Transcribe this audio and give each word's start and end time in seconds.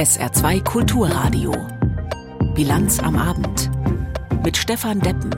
SR2 0.00 0.64
Kulturradio. 0.64 1.52
Bilanz 2.54 3.00
am 3.00 3.16
Abend. 3.16 3.70
Mit 4.42 4.56
Stefan 4.56 4.98
Deppen. 5.00 5.34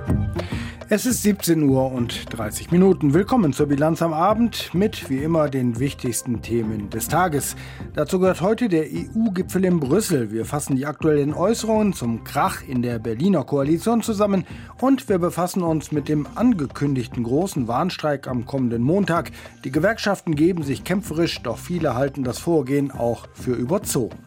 Es 0.94 1.06
ist 1.06 1.22
17 1.22 1.62
Uhr 1.62 1.90
und 1.90 2.36
30 2.36 2.70
Minuten. 2.70 3.14
Willkommen 3.14 3.54
zur 3.54 3.66
Bilanz 3.66 4.02
am 4.02 4.12
Abend 4.12 4.74
mit, 4.74 5.08
wie 5.08 5.22
immer, 5.22 5.48
den 5.48 5.78
wichtigsten 5.78 6.42
Themen 6.42 6.90
des 6.90 7.08
Tages. 7.08 7.56
Dazu 7.94 8.18
gehört 8.18 8.42
heute 8.42 8.68
der 8.68 8.84
EU-Gipfel 8.84 9.64
in 9.64 9.80
Brüssel. 9.80 10.30
Wir 10.32 10.44
fassen 10.44 10.76
die 10.76 10.84
aktuellen 10.84 11.32
Äußerungen 11.32 11.94
zum 11.94 12.24
Krach 12.24 12.60
in 12.68 12.82
der 12.82 12.98
Berliner 12.98 13.42
Koalition 13.44 14.02
zusammen 14.02 14.44
und 14.82 15.08
wir 15.08 15.18
befassen 15.18 15.62
uns 15.62 15.92
mit 15.92 16.10
dem 16.10 16.26
angekündigten 16.34 17.22
großen 17.22 17.68
Warnstreik 17.68 18.28
am 18.28 18.44
kommenden 18.44 18.82
Montag. 18.82 19.30
Die 19.64 19.72
Gewerkschaften 19.72 20.36
geben 20.36 20.62
sich 20.62 20.84
kämpferisch, 20.84 21.40
doch 21.40 21.56
viele 21.56 21.94
halten 21.94 22.22
das 22.22 22.38
Vorgehen 22.38 22.90
auch 22.90 23.28
für 23.32 23.54
überzogen. 23.54 24.18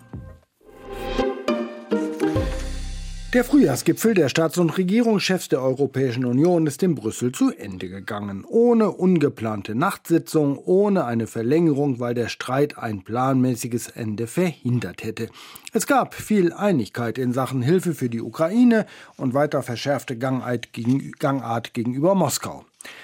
Der 3.36 3.44
Frühjahrsgipfel 3.44 4.14
der 4.14 4.30
Staats- 4.30 4.58
und 4.60 4.78
Regierungschefs 4.78 5.50
der 5.50 5.62
Europäischen 5.62 6.24
Union 6.24 6.68
ist 6.68 6.82
in 6.84 6.96
Brüssel 6.96 7.34
zu 7.34 7.52
Ende 7.52 7.90
gegangen. 7.90 8.46
Ohne 8.48 8.92
ungeplante 8.92 9.76
Nachtsitzung, 9.76 10.58
ohne 10.58 11.04
eine 11.04 11.28
Verlängerung, 11.28 12.00
weil 12.00 12.14
der 12.14 12.30
Streit 12.30 12.78
ein 12.78 13.04
planmäßiges 13.04 13.90
Ende 13.90 14.28
verhindert 14.28 15.04
hätte. 15.04 15.28
Es 15.74 15.86
gab 15.86 16.14
viel 16.14 16.54
Einigkeit 16.54 17.18
in 17.18 17.34
Sachen 17.34 17.62
Hilfe 17.62 17.94
für 17.94 18.10
die 18.10 18.22
Ukraine 18.22 18.86
und 19.18 19.34
weiter 19.34 19.64
verschärfte 19.64 20.18
Gangart 20.18 20.72
gegenüber 20.72 22.16
Moskau. 22.16 22.64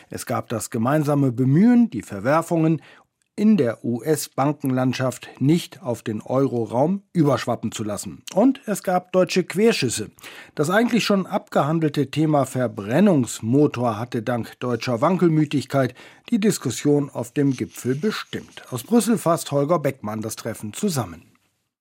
Es 0.09 0.25
gab 0.25 0.47
das 0.47 0.69
gemeinsame 0.69 1.33
Bemühen, 1.33 1.89
die 1.89 2.03
Verwerfungen 2.03 2.81
in 3.35 3.57
der 3.57 3.83
US-Bankenlandschaft 3.83 5.29
nicht 5.39 5.81
auf 5.81 6.03
den 6.03 6.21
Euroraum 6.21 7.03
überschwappen 7.13 7.71
zu 7.71 7.83
lassen. 7.83 8.23
Und 8.33 8.61
es 8.65 8.83
gab 8.83 9.11
deutsche 9.11 9.43
Querschüsse. 9.43 10.11
Das 10.53 10.69
eigentlich 10.69 11.05
schon 11.05 11.25
abgehandelte 11.25 12.11
Thema 12.11 12.45
Verbrennungsmotor 12.45 13.97
hatte 13.97 14.21
dank 14.21 14.59
deutscher 14.59 15.01
Wankelmütigkeit 15.01 15.95
die 16.29 16.39
Diskussion 16.39 17.09
auf 17.09 17.31
dem 17.31 17.51
Gipfel 17.51 17.95
bestimmt. 17.95 18.63
Aus 18.71 18.83
Brüssel 18.83 19.17
fasst 19.17 19.51
Holger 19.51 19.79
Beckmann 19.79 20.21
das 20.21 20.35
Treffen 20.35 20.73
zusammen. 20.73 21.30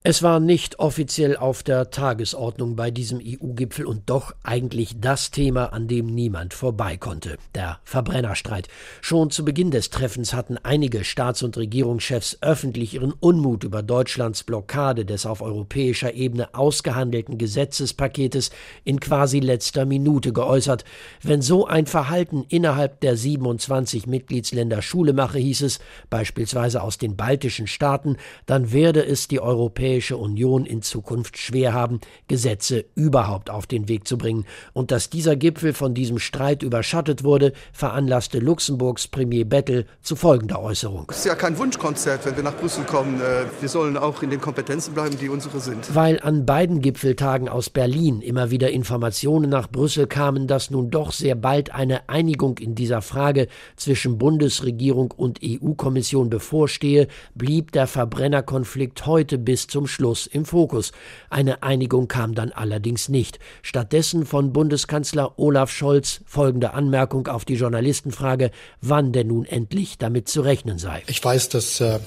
Es 0.03 0.23
war 0.23 0.39
nicht 0.39 0.79
offiziell 0.79 1.37
auf 1.37 1.61
der 1.61 1.91
Tagesordnung 1.91 2.75
bei 2.75 2.89
diesem 2.89 3.19
EU-Gipfel 3.23 3.85
und 3.85 4.09
doch 4.09 4.33
eigentlich 4.41 4.99
das 4.99 5.29
Thema, 5.29 5.73
an 5.73 5.87
dem 5.87 6.07
niemand 6.07 6.55
vorbei 6.55 6.97
konnte, 6.97 7.37
der 7.53 7.77
Verbrennerstreit. 7.83 8.67
Schon 9.01 9.29
zu 9.29 9.45
Beginn 9.45 9.69
des 9.69 9.91
Treffens 9.91 10.33
hatten 10.33 10.57
einige 10.63 11.03
Staats- 11.03 11.43
und 11.43 11.55
Regierungschefs 11.55 12.39
öffentlich 12.41 12.95
ihren 12.95 13.11
Unmut 13.11 13.63
über 13.63 13.83
Deutschlands 13.83 14.43
Blockade 14.43 15.05
des 15.05 15.27
auf 15.27 15.43
europäischer 15.43 16.15
Ebene 16.15 16.55
ausgehandelten 16.55 17.37
Gesetzespaketes 17.37 18.49
in 18.83 18.99
quasi 18.99 19.39
letzter 19.39 19.85
Minute 19.85 20.33
geäußert. 20.33 20.83
Wenn 21.21 21.43
so 21.43 21.67
ein 21.67 21.85
Verhalten 21.85 22.43
innerhalb 22.49 23.01
der 23.01 23.15
27 23.15 24.07
Mitgliedsländer 24.07 24.81
Schule 24.81 25.13
mache, 25.13 25.37
hieß 25.37 25.61
es, 25.61 25.79
beispielsweise 26.09 26.81
aus 26.81 26.97
den 26.97 27.15
baltischen 27.15 27.67
Staaten, 27.67 28.17
dann 28.47 28.71
werde 28.71 29.05
es 29.05 29.27
die 29.27 29.39
Europäische 29.39 29.90
Europäische 29.91 30.15
Union 30.15 30.65
in 30.65 30.81
Zukunft 30.81 31.37
schwer 31.37 31.73
haben, 31.73 31.99
Gesetze 32.29 32.85
überhaupt 32.95 33.49
auf 33.49 33.67
den 33.67 33.89
Weg 33.89 34.07
zu 34.07 34.17
bringen. 34.17 34.45
Und 34.71 34.89
dass 34.89 35.09
dieser 35.09 35.35
Gipfel 35.35 35.73
von 35.73 35.93
diesem 35.93 36.17
Streit 36.17 36.63
überschattet 36.63 37.25
wurde, 37.25 37.51
veranlasste 37.73 38.39
Luxemburgs 38.39 39.09
Premier 39.09 39.43
Bettel 39.43 39.85
zu 40.01 40.15
folgender 40.15 40.61
Äußerung. 40.61 41.07
Es 41.09 41.17
ist 41.17 41.25
ja 41.25 41.35
kein 41.35 41.57
Wunschkonzert, 41.57 42.25
wenn 42.25 42.37
wir 42.37 42.43
nach 42.43 42.55
Brüssel 42.55 42.85
kommen. 42.85 43.19
Äh, 43.19 43.43
wir 43.59 43.67
sollen 43.67 43.97
auch 43.97 44.23
in 44.23 44.29
den 44.29 44.39
Kompetenzen 44.39 44.93
bleiben, 44.93 45.17
die 45.19 45.27
unsere 45.27 45.59
sind. 45.59 45.93
Weil 45.93 46.21
an 46.21 46.45
beiden 46.45 46.81
Gipfeltagen 46.81 47.49
aus 47.49 47.69
Berlin 47.69 48.21
immer 48.21 48.49
wieder 48.49 48.71
Informationen 48.71 49.49
nach 49.49 49.67
Brüssel 49.67 50.07
kamen, 50.07 50.47
dass 50.47 50.71
nun 50.71 50.89
doch 50.89 51.11
sehr 51.11 51.35
bald 51.35 51.75
eine 51.75 52.07
Einigung 52.07 52.59
in 52.59 52.75
dieser 52.75 53.01
Frage 53.01 53.49
zwischen 53.75 54.17
Bundesregierung 54.17 55.11
und 55.11 55.41
EU-Kommission 55.43 56.29
bevorstehe, 56.29 57.09
blieb 57.35 57.73
der 57.73 57.87
Verbrennerkonflikt 57.87 59.05
heute 59.05 59.37
bis 59.37 59.67
zum 59.67 59.80
zum 59.81 59.87
Schluss 59.87 60.27
im 60.27 60.45
Fokus. 60.45 60.91
Eine 61.31 61.63
Einigung 61.63 62.07
kam 62.07 62.35
dann 62.35 62.51
allerdings 62.51 63.09
nicht. 63.09 63.39
Stattdessen 63.63 64.27
von 64.27 64.53
Bundeskanzler 64.53 65.39
Olaf 65.39 65.71
Scholz 65.71 66.21
folgende 66.27 66.73
Anmerkung 66.73 67.27
auf 67.27 67.45
die 67.45 67.55
Journalistenfrage, 67.55 68.51
wann 68.81 69.11
denn 69.11 69.27
nun 69.27 69.45
endlich 69.45 69.97
damit 69.97 70.29
zu 70.29 70.41
rechnen 70.41 70.77
sei. 70.77 71.01
Ich 71.07 71.23
weiß, 71.23 71.49
dass 71.49 71.81
äh, 71.81 71.97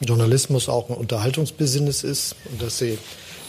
Journalismus 0.00 0.68
auch 0.68 0.90
ein 0.90 0.96
Unterhaltungsbusiness 0.96 2.02
ist 2.02 2.34
und 2.50 2.60
dass 2.60 2.78
Sie 2.78 2.98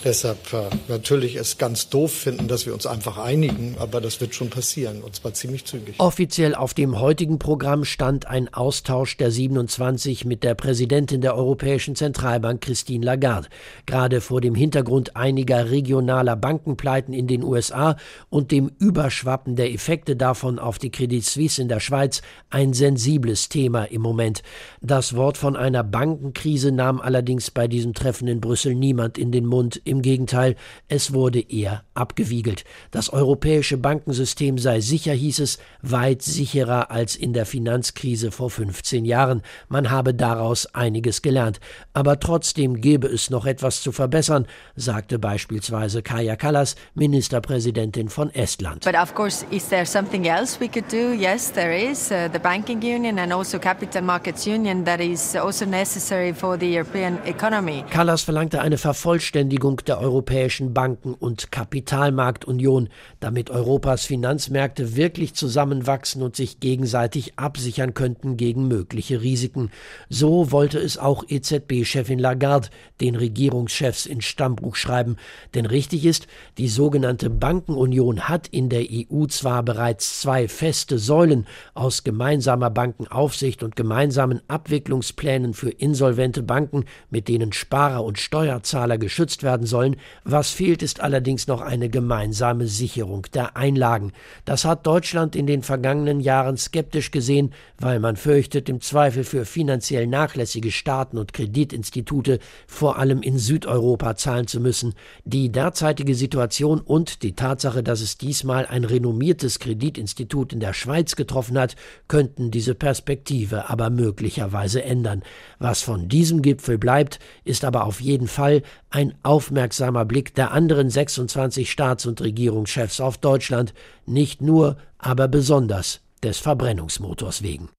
Deshalb 0.08 0.54
äh, 0.54 0.70
natürlich 0.88 1.36
es 1.36 1.58
ganz 1.58 1.90
doof 1.90 2.14
finden, 2.14 2.48
dass 2.48 2.66
wir 2.66 2.74
uns 2.74 2.86
einfach 2.86 3.18
einigen, 3.18 3.76
aber 3.78 4.00
das 4.00 4.22
wird 4.22 4.34
schon 4.34 4.50
passieren 4.50 5.04
und 5.04 5.18
zwar 5.18 5.34
ziemlich 5.34 5.66
zügig. 5.66 5.96
Offiziell 5.98 6.56
auf 6.56 6.74
dem 6.74 7.02
heutigen 7.02 7.40
Programm 7.40 7.84
stand 7.84 8.26
ein 8.26 8.54
Austausch 8.54 9.18
der 9.18 9.32
27 9.32 10.24
mit 10.24 10.46
der 10.46 10.56
Präsidentin 10.56 11.20
der 11.20 11.36
Europäischen 11.36 11.98
Zentralbank 11.98 12.62
Christine 12.62 13.06
Lagarde. 13.06 13.50
Gerade 13.86 14.22
vor 14.22 14.40
dem 14.40 14.56
Hintergrund 14.56 15.18
einiger 15.18 15.72
regionaler 15.72 16.38
Bankenpleiten 16.38 17.14
in 17.14 17.28
den 17.28 17.44
USA 17.44 17.98
und 18.30 18.52
dem 18.52 18.72
Überschwappen 18.80 19.58
der 19.58 19.74
Effekte 19.74 20.16
davon 20.16 20.58
auf 20.58 20.80
die 20.80 20.90
Credit 20.90 21.26
Suisse 21.26 21.62
in 21.62 21.68
der 21.68 21.82
Schweiz 21.82 22.22
ein 22.50 22.72
sensibles 22.72 23.50
Thema 23.50 23.84
im 23.84 24.04
Moment. 24.04 24.42
Das 24.80 25.18
Wort 25.18 25.38
von 25.38 25.58
einer 25.58 25.84
Bankenkrise 25.84 26.72
nahm 26.72 27.02
allerdings 27.02 27.52
bei 27.52 27.68
diesem 27.68 27.94
Treffen 27.94 28.30
in 28.30 28.40
Brüssel 28.40 28.74
niemand 28.74 29.18
in 29.18 29.34
den 29.34 29.46
Mund 29.46 29.82
im 29.84 29.97
Gegenteil, 30.02 30.56
es 30.88 31.14
wurde 31.14 31.40
eher 31.40 31.84
abgewiegelt. 31.94 32.64
Das 32.92 33.12
europäische 33.12 33.78
Bankensystem 33.78 34.58
sei 34.58 34.82
sicher, 34.82 35.14
hieß 35.14 35.40
es, 35.40 35.60
weit 35.82 36.22
sicherer 36.22 36.92
als 36.92 37.16
in 37.16 37.34
der 37.34 37.46
Finanzkrise 37.46 38.32
vor 38.32 38.50
15 38.50 39.06
Jahren. 39.06 39.42
Man 39.68 39.90
habe 39.90 40.14
daraus 40.14 40.68
einiges 40.74 41.22
gelernt. 41.22 41.60
Aber 41.94 42.20
trotzdem 42.20 42.82
gebe 42.82 43.08
es 43.08 43.30
noch 43.30 43.46
etwas 43.46 43.82
zu 43.82 43.92
verbessern, 43.92 44.46
sagte 44.76 45.20
beispielsweise 45.20 46.02
Kaja 46.02 46.36
Kallas, 46.36 46.76
Ministerpräsidentin 46.96 48.10
von 48.10 48.34
Estland. 48.34 48.86
But 48.86 48.96
of 48.96 49.14
course, 49.16 49.46
is 49.52 49.68
there 49.70 49.86
something 49.86 50.26
else 50.26 50.60
we 50.60 50.68
could 50.68 50.92
do? 50.92 51.14
Yes, 51.14 51.52
there 51.52 51.76
is. 51.76 52.12
Uh, 52.12 52.30
the 52.32 52.40
banking 52.40 52.82
union 52.82 53.20
and 53.20 53.34
also 53.34 53.60
capital 53.60 54.02
markets 54.02 54.46
union 54.46 54.84
that 54.86 55.00
is 55.00 55.36
also 55.36 55.66
necessary 55.66 56.34
for 56.34 56.58
the 56.58 56.66
European 56.66 57.18
economy. 57.26 57.84
Kallas 57.90 58.24
verlangte 58.24 58.62
eine 58.62 58.78
Vervollständigung 58.78 59.77
der 59.86 60.00
Europäischen 60.00 60.74
Banken- 60.74 61.14
und 61.14 61.52
Kapitalmarktunion, 61.52 62.90
damit 63.20 63.50
Europas 63.50 64.06
Finanzmärkte 64.06 64.96
wirklich 64.96 65.34
zusammenwachsen 65.34 66.24
und 66.24 66.36
sich 66.36 66.60
gegenseitig 66.60 67.38
absichern 67.38 67.94
könnten 67.94 68.38
gegen 68.38 68.68
mögliche 68.68 69.22
Risiken. 69.22 69.72
So 70.10 70.52
wollte 70.52 70.80
es 70.80 70.98
auch 70.98 71.24
EZB-Chefin 71.28 72.20
Lagarde 72.20 72.70
den 73.02 73.16
Regierungschefs 73.16 74.06
in 74.06 74.22
Stammbuch 74.22 74.76
schreiben. 74.76 75.18
Denn 75.54 75.66
richtig 75.66 76.06
ist, 76.06 76.28
die 76.58 76.68
sogenannte 76.68 77.30
Bankenunion 77.30 78.28
hat 78.28 78.48
in 78.48 78.70
der 78.70 78.86
EU 78.90 79.26
zwar 79.28 79.64
bereits 79.64 80.22
zwei 80.22 80.48
feste 80.48 80.98
Säulen 80.98 81.46
aus 81.74 82.04
gemeinsamer 82.04 82.70
Bankenaufsicht 82.70 83.62
und 83.64 83.76
gemeinsamen 83.76 84.42
Abwicklungsplänen 84.48 85.54
für 85.54 85.70
insolvente 85.70 86.42
Banken, 86.42 86.86
mit 87.10 87.28
denen 87.28 87.54
Sparer 87.54 88.04
und 88.04 88.18
Steuerzahler 88.18 88.98
geschützt 88.98 89.44
werden 89.44 89.67
sollen. 89.68 89.98
Was 90.24 90.50
fehlt, 90.50 90.82
ist 90.82 91.02
allerdings 91.02 91.46
noch 91.46 91.62
eine 91.62 91.90
gemeinsame 91.90 92.66
Sicherung 92.66 93.28
der 93.34 93.56
Einlagen. 93.56 94.14
Das 94.46 94.66
hat 94.66 94.88
Deutschland 94.88 95.36
in 95.36 95.46
den 95.46 95.62
vergangenen 95.62 96.20
Jahren 96.20 96.58
skeptisch 96.58 97.12
gesehen, 97.12 97.54
weil 97.78 98.00
man 98.00 98.16
fürchtet, 98.16 98.70
im 98.70 98.82
Zweifel 98.82 99.24
für 99.24 99.46
finanziell 99.46 100.08
nachlässige 100.08 100.72
Staaten 100.72 101.18
und 101.20 101.34
Kreditinstitute 101.34 102.40
vor 102.66 102.98
allem 102.98 103.22
in 103.22 103.38
Südeuropa 103.38 104.16
zahlen 104.16 104.48
zu 104.48 104.60
müssen. 104.60 104.96
Die 105.26 105.52
derzeitige 105.52 106.16
Situation 106.16 106.80
und 106.80 107.22
die 107.22 107.34
Tatsache, 107.34 107.84
dass 107.84 108.02
es 108.02 108.18
diesmal 108.18 108.66
ein 108.66 108.84
renommiertes 108.84 109.60
Kreditinstitut 109.60 110.54
in 110.54 110.60
der 110.60 110.74
Schweiz 110.74 111.16
getroffen 111.16 111.60
hat, 111.60 111.76
könnten 112.08 112.50
diese 112.50 112.74
Perspektive 112.74 113.70
aber 113.70 113.90
möglicherweise 113.90 114.84
ändern. 114.84 115.24
Was 115.60 115.82
von 115.82 116.08
diesem 116.08 116.42
Gipfel 116.42 116.78
bleibt, 116.78 117.20
ist 117.44 117.66
aber 117.66 117.86
auf 117.86 118.02
jeden 118.02 118.28
Fall 118.28 118.64
ein 118.90 119.14
aufmerksamer 119.58 120.06
Blick 120.06 120.36
der 120.36 120.52
anderen 120.52 120.88
26 120.88 121.72
Staats- 121.72 122.06
und 122.06 122.22
Regierungschefs 122.22 123.02
auf 123.02 123.18
Deutschland, 123.18 123.74
nicht 124.06 124.40
nur, 124.40 124.78
aber 125.00 125.28
besonders 125.28 126.02
des 126.22 126.38
Verbrennungsmotors 126.38 127.42
wegen. 127.42 127.70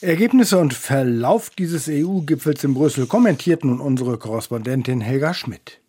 Ergebnisse 0.00 0.56
und 0.56 0.72
Verlauf 0.72 1.50
dieses 1.50 1.88
EU-Gipfels 1.88 2.64
in 2.64 2.72
Brüssel 2.72 3.06
kommentiert 3.06 3.64
nun 3.66 3.80
unsere 3.80 4.16
Korrespondentin 4.16 5.02
Helga 5.02 5.34
Schmidt. 5.34 5.82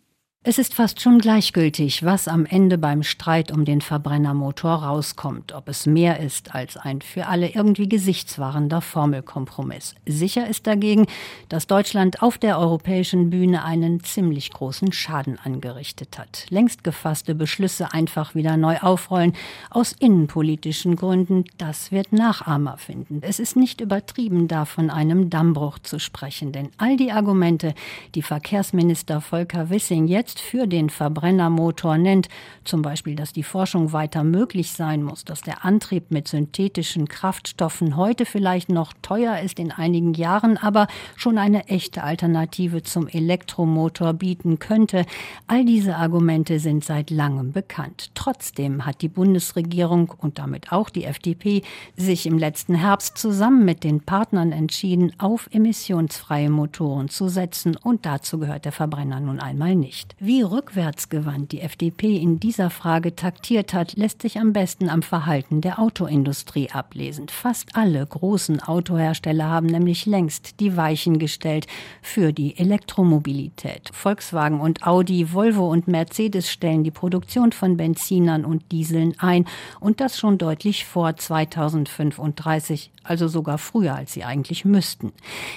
Es 0.44 0.58
ist 0.58 0.74
fast 0.74 1.00
schon 1.00 1.20
gleichgültig, 1.20 2.04
was 2.04 2.28
am 2.28 2.48
Ende 2.48 2.80
beim 2.80 3.04
Streit 3.04 3.52
um 3.52 3.64
den 3.64 3.80
Verbrennermotor 3.80 4.72
rauskommt, 4.72 5.54
ob 5.54 5.70
es 5.70 5.86
mehr 5.86 6.20
ist 6.20 6.56
als 6.56 6.78
ein 6.78 7.02
für 7.02 7.28
alle 7.28 7.50
irgendwie 7.50 7.88
gesichtswahrender 7.88 8.82
Formelkompromiss. 8.82 9.94
Sicher 10.08 10.48
ist 10.48 10.66
dagegen, 10.66 11.06
dass 11.50 11.68
Deutschland 11.68 12.24
auf 12.24 12.40
der 12.40 12.58
europäischen 12.58 13.30
Bühne 13.30 13.64
einen 13.64 14.04
ziemlich 14.04 14.50
großen 14.50 14.92
Schaden 14.92 15.38
angerichtet 15.38 16.18
hat. 16.18 16.48
Längst 16.50 16.84
gefasste 16.84 17.36
Beschlüsse 17.36 17.94
einfach 17.94 18.34
wieder 18.34 18.58
neu 18.58 18.80
aufrollen, 18.80 19.34
aus 19.70 19.92
innenpolitischen 19.92 20.96
Gründen, 20.96 21.46
das 21.60 21.92
wird 21.92 22.14
Nachahmer 22.14 22.78
finden. 22.80 23.20
Es 23.22 23.40
ist 23.40 23.56
nicht 23.56 23.80
übertrieben, 23.80 24.48
da 24.48 24.66
von 24.66 24.90
einem 24.90 25.30
Dammbruch 25.30 25.78
zu 25.78 26.00
sprechen, 26.00 26.52
denn 26.52 26.72
all 26.80 26.98
die 26.98 27.12
Argumente, 27.12 27.76
die 28.16 28.24
Verkehrsminister 28.24 29.22
Volker 29.22 29.70
Wissing 29.70 30.08
jetzt 30.08 30.31
jetzt 30.31 30.39
für 30.39 30.66
den 30.66 30.89
Verbrennermotor 30.89 31.98
nennt, 31.98 32.30
zum 32.63 32.81
Beispiel, 32.81 33.16
dass 33.16 33.33
die 33.33 33.44
Forschung 33.44 33.92
weiter 33.92 34.24
möglich 34.24 34.72
sein 34.72 35.04
muss, 35.04 35.25
dass 35.25 35.42
der 35.42 35.66
Antrieb 35.66 36.10
mit 36.10 36.28
synthetischen 36.28 37.07
Kraftstoffen 37.10 37.98
heute 37.98 38.25
vielleicht 38.25 38.69
noch 38.69 38.94
teuer 39.01 39.39
ist 39.39 39.60
in 39.60 39.72
einigen 39.72 40.13
Jahren, 40.13 40.57
aber 40.57 40.88
schon 41.18 41.38
eine 41.38 41.68
echte 41.68 42.04
Alternative 42.04 42.81
zum 42.83 43.07
Elektromotor 43.07 44.13
bieten 44.13 44.60
könnte, 44.60 45.06
all 45.48 45.66
diese 45.66 45.98
Argumente 45.98 46.60
sind 46.60 46.86
seit 46.86 47.10
langem 47.10 47.51
bekannt. 47.51 48.12
Trotzdem 48.13 48.86
hat 48.86 49.01
die 49.01 49.10
Bundesregierung 49.10 50.13
und 50.18 50.39
damit 50.39 50.72
auch 50.72 50.89
die 50.89 51.04
FDP 51.04 51.63
sich 51.98 52.25
im 52.25 52.38
letzten 52.38 52.75
Herbst 52.75 53.18
zusammen 53.18 53.66
mit 53.66 53.83
den 53.83 54.01
Partnern 54.01 54.54
entschieden, 54.54 55.12
auf 55.18 55.50
emissionsfreie 55.51 56.50
Motoren 56.50 57.10
zu 57.10 57.28
setzen 57.28 57.75
und 57.75 58.06
dazu 58.06 58.39
gehört 58.39 58.63
der 58.63 58.72
Verbrenner 58.72 59.19
nun 59.19 59.39
einmal 59.39 59.75
nicht. 59.75 60.16
Wie 60.23 60.44
rückwärtsgewandt 60.44 61.51
die 61.51 61.62
FDP 61.62 62.15
in 62.15 62.39
dieser 62.39 62.69
Frage 62.69 63.15
taktiert 63.15 63.73
hat, 63.73 63.94
lässt 63.94 64.21
sich 64.21 64.38
am 64.38 64.53
besten 64.53 64.88
am 64.88 65.01
Verhalten 65.01 65.62
der 65.62 65.79
Autoindustrie 65.79 66.69
ablesen. 66.69 67.27
Fast 67.27 67.75
alle 67.75 68.06
großen 68.06 68.62
Autohersteller 68.62 69.45
haben 69.45 69.65
nämlich 69.65 70.06
längst 70.06 70.59
die 70.59 70.77
Weichen 70.77 71.18
gestellt 71.18 71.65
für 72.03 72.33
die 72.33 72.56
Elektromobilität. 72.56 73.89
Volkswagen 73.94 74.62
und 74.62 74.85
Audi, 74.85 75.33
Volvo 75.33 75.68
und 75.71 75.88
Mercedes 75.88 76.51
stellen 76.51 76.83
die 76.83 76.91
Produktion 76.91 77.51
von 77.51 77.75
Benzinern 77.75 78.45
und 78.45 78.71
Dieseln 78.71 79.15
ein 79.18 79.45
und 79.79 80.01
das 80.01 80.19
schon 80.19 80.38
deutlich 80.38 80.85
vor 80.85 81.15
2035, 81.15 82.91
also 83.03 83.27
sogar 83.27 83.57
früher, 83.57 83.95
als 83.95 84.13
sie 84.13 84.24
eigentlich 84.24 84.65
müssten. 84.65 85.12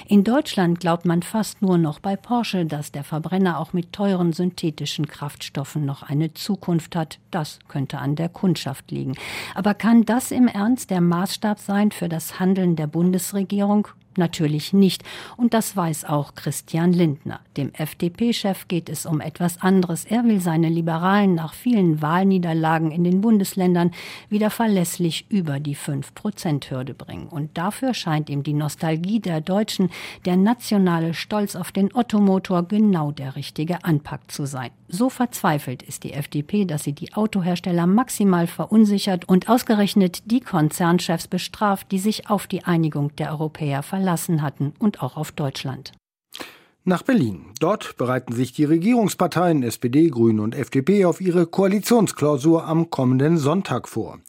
In 0.07 0.23
Deutschland 0.23 0.79
glaubt 0.79 1.05
man 1.05 1.21
fast 1.21 1.61
nur 1.61 1.77
noch 1.77 1.99
bei 1.99 2.15
Porsche, 2.15 2.65
dass 2.65 2.91
der 2.91 3.03
Verbrenner 3.03 3.59
auch 3.59 3.73
mit 3.73 3.93
teuren 3.93 4.33
synthetischen 4.33 5.07
Kraftstoffen 5.07 5.85
noch 5.85 6.03
eine 6.03 6.33
Zukunft 6.33 6.95
hat. 6.95 7.19
Das 7.31 7.59
könnte 7.67 7.99
an 7.99 8.15
der 8.15 8.29
Kundschaft 8.29 8.91
liegen. 8.91 9.15
Aber 9.53 9.73
kann 9.73 10.05
das 10.05 10.31
im 10.31 10.47
Ernst 10.47 10.89
der 10.89 11.01
Maßstab 11.01 11.59
sein 11.59 11.91
für 11.91 12.09
das 12.09 12.39
Handeln 12.39 12.75
der 12.75 12.87
Bundesregierung? 12.87 13.87
Natürlich 14.17 14.71
nicht. 14.73 15.03
Und 15.35 15.53
das 15.53 15.75
weiß 15.75 16.05
auch 16.05 16.35
Christian 16.35 16.93
Lindner. 16.93 17.41
Dem 17.57 17.73
FDP-Chef 17.73 18.67
geht 18.67 18.89
es 18.89 19.05
um 19.05 19.19
etwas 19.19 19.61
anderes. 19.61 20.05
Er 20.05 20.23
will 20.23 20.39
seine 20.39 20.69
Liberalen 20.69 21.35
nach 21.35 21.53
vielen 21.53 22.01
Wahlniederlagen 22.01 22.91
in 22.91 23.03
den 23.03 23.21
Bundesländern 23.21 23.91
wieder 24.29 24.49
verlässlich 24.49 25.25
über 25.29 25.59
die 25.59 25.75
5-Prozent-Hürde 25.75 26.93
bringen. 26.93 27.27
Und 27.27 27.57
dafür 27.57 27.93
scheint 27.93 28.29
ihm 28.29 28.43
die 28.43 28.53
Nostalgie 28.53 29.19
der 29.19 29.41
Deutschen, 29.41 29.89
der 30.25 30.37
nationale 30.37 31.13
Stolz 31.13 31.55
auf 31.55 31.71
den 31.71 31.93
Ottomotor 31.93 32.63
genau 32.63 33.11
der 33.11 33.35
richtige 33.35 33.83
Anpack 33.83 34.31
zu 34.31 34.45
sein. 34.45 34.71
So 34.87 35.09
verzweifelt 35.09 35.81
ist 35.83 36.03
die 36.03 36.13
FDP, 36.13 36.65
dass 36.65 36.83
sie 36.83 36.93
die 36.93 37.13
Autohersteller 37.13 37.87
maximal 37.87 38.47
verunsichert 38.47 39.27
und 39.27 39.49
ausgerechnet 39.49 40.31
die 40.31 40.41
Konzernchefs 40.41 41.27
bestraft, 41.27 41.91
die 41.91 41.99
sich 41.99 42.29
auf 42.29 42.47
die 42.47 42.63
Einigung 42.63 43.15
der 43.15 43.31
Europäer 43.31 43.81
verlassen 43.83 44.41
hatten 44.41 44.73
und 44.79 45.01
auch 45.01 45.17
auf 45.17 45.31
Deutschland 45.31 45.91
nach 46.85 47.01
Berlin. 47.01 47.47
Dort 47.59 47.97
bereiten 47.97 48.33
sich 48.33 48.53
die 48.53 48.63
Regierungsparteien 48.63 49.63
SPD, 49.63 50.09
Grüne 50.09 50.41
und 50.41 50.55
FDP 50.55 51.05
auf 51.05 51.19
ihre 51.19 51.47
Koalitionsklausur 51.47 52.65
am 52.65 52.89
kommenden 52.89 53.37
Sonntag 53.37 53.89
vor. 53.89 54.19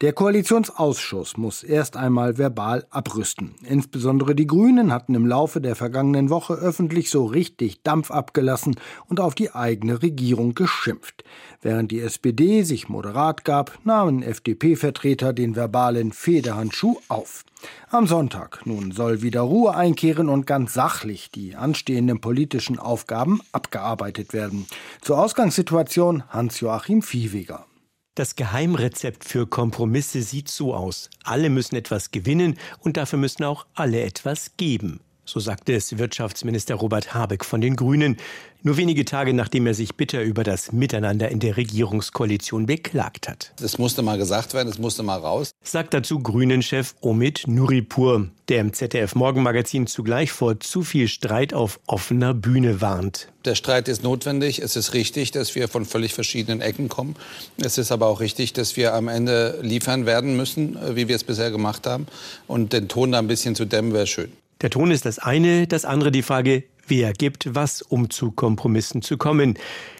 Der 0.00 0.12
Koalitionsausschuss 0.12 1.36
muss 1.36 1.62
erst 1.62 1.96
einmal 1.96 2.38
verbal 2.38 2.86
abrüsten. 2.90 3.54
Insbesondere 3.68 4.34
die 4.34 4.46
Grünen 4.46 4.92
hatten 4.92 5.14
im 5.14 5.26
Laufe 5.26 5.60
der 5.60 5.76
vergangenen 5.76 6.30
Woche 6.30 6.54
öffentlich 6.54 7.10
so 7.10 7.24
richtig 7.24 7.82
Dampf 7.82 8.10
abgelassen 8.10 8.76
und 9.08 9.18
auf 9.18 9.34
die 9.34 9.52
eigene 9.52 10.02
Regierung 10.02 10.54
geschimpft. 10.54 11.24
Während 11.62 11.90
die 11.90 12.00
SPD 12.00 12.62
sich 12.62 12.88
moderat 12.88 13.44
gab, 13.44 13.78
nahmen 13.84 14.22
FDP-Vertreter 14.22 15.32
den 15.32 15.56
verbalen 15.56 16.12
Federhandschuh 16.12 16.98
auf. 17.08 17.44
Am 17.90 18.06
Sonntag 18.06 18.66
nun 18.66 18.92
soll 18.92 19.22
wieder 19.22 19.42
Ruhe 19.42 19.74
einkehren 19.74 20.28
und 20.28 20.46
ganz 20.46 20.74
sachlich 20.74 21.30
die 21.30 21.56
anstehenden 21.56 22.20
politischen 22.20 22.78
Aufgaben 22.78 23.40
abgearbeitet 23.52 24.32
werden. 24.32 24.66
Zur 25.00 25.18
Ausgangssituation 25.18 26.24
Hans-Joachim 26.28 27.02
Viehweger. 27.02 27.66
Das 28.14 28.36
Geheimrezept 28.36 29.24
für 29.24 29.46
Kompromisse 29.46 30.22
sieht 30.22 30.48
so 30.48 30.72
aus. 30.72 31.10
Alle 31.24 31.50
müssen 31.50 31.74
etwas 31.74 32.12
gewinnen 32.12 32.56
und 32.78 32.96
dafür 32.96 33.18
müssen 33.18 33.42
auch 33.42 33.66
alle 33.74 34.02
etwas 34.02 34.56
geben. 34.56 35.00
So 35.26 35.40
sagte 35.40 35.74
es 35.74 35.98
Wirtschaftsminister 35.98 36.74
Robert 36.74 37.14
Habeck 37.14 37.44
von 37.44 37.60
den 37.60 37.76
Grünen, 37.76 38.18
nur 38.62 38.76
wenige 38.76 39.04
Tage 39.04 39.34
nachdem 39.34 39.66
er 39.66 39.74
sich 39.74 39.94
bitter 39.94 40.22
über 40.22 40.42
das 40.42 40.72
Miteinander 40.72 41.30
in 41.30 41.38
der 41.38 41.56
Regierungskoalition 41.56 42.66
beklagt 42.66 43.28
hat. 43.28 43.52
Es 43.62 43.78
musste 43.78 44.02
mal 44.02 44.16
gesagt 44.16 44.54
werden, 44.54 44.68
es 44.68 44.78
musste 44.78 45.02
mal 45.02 45.18
raus. 45.18 45.50
Sagt 45.62 45.92
dazu 45.92 46.20
Grünen-Chef 46.20 46.94
Omid 47.00 47.44
Nuripur, 47.46 48.28
der 48.48 48.60
im 48.60 48.72
ZDF-Morgenmagazin 48.72 49.86
zugleich 49.86 50.32
vor 50.32 50.60
zu 50.60 50.82
viel 50.82 51.08
Streit 51.08 51.52
auf 51.52 51.78
offener 51.86 52.32
Bühne 52.32 52.80
warnt. 52.80 53.28
Der 53.44 53.54
Streit 53.54 53.88
ist 53.88 54.02
notwendig. 54.02 54.60
Es 54.60 54.76
ist 54.76 54.94
richtig, 54.94 55.30
dass 55.30 55.54
wir 55.54 55.68
von 55.68 55.84
völlig 55.84 56.14
verschiedenen 56.14 56.62
Ecken 56.62 56.88
kommen. 56.88 57.16
Es 57.58 57.76
ist 57.76 57.92
aber 57.92 58.06
auch 58.06 58.20
richtig, 58.20 58.54
dass 58.54 58.76
wir 58.76 58.94
am 58.94 59.08
Ende 59.08 59.58
liefern 59.60 60.06
werden 60.06 60.36
müssen, 60.36 60.78
wie 60.96 61.08
wir 61.08 61.16
es 61.16 61.24
bisher 61.24 61.50
gemacht 61.50 61.86
haben. 61.86 62.06
Und 62.46 62.72
den 62.72 62.88
Ton 62.88 63.12
da 63.12 63.18
ein 63.18 63.26
bisschen 63.26 63.54
zu 63.54 63.66
dämmen 63.66 63.92
wäre 63.92 64.06
schön. 64.06 64.32
Der 64.64 64.70
Ton 64.70 64.90
ist 64.90 65.04
das 65.04 65.18
eine, 65.18 65.66
das 65.66 65.84
andere 65.84 66.10
die 66.10 66.22
Frage, 66.22 66.64
wer 66.88 67.12
gibt 67.12 67.54
was, 67.54 67.82
um 67.82 68.08
zu 68.08 68.30
Kompromissen 68.30 69.02
zu 69.02 69.18
kommen. 69.18 69.58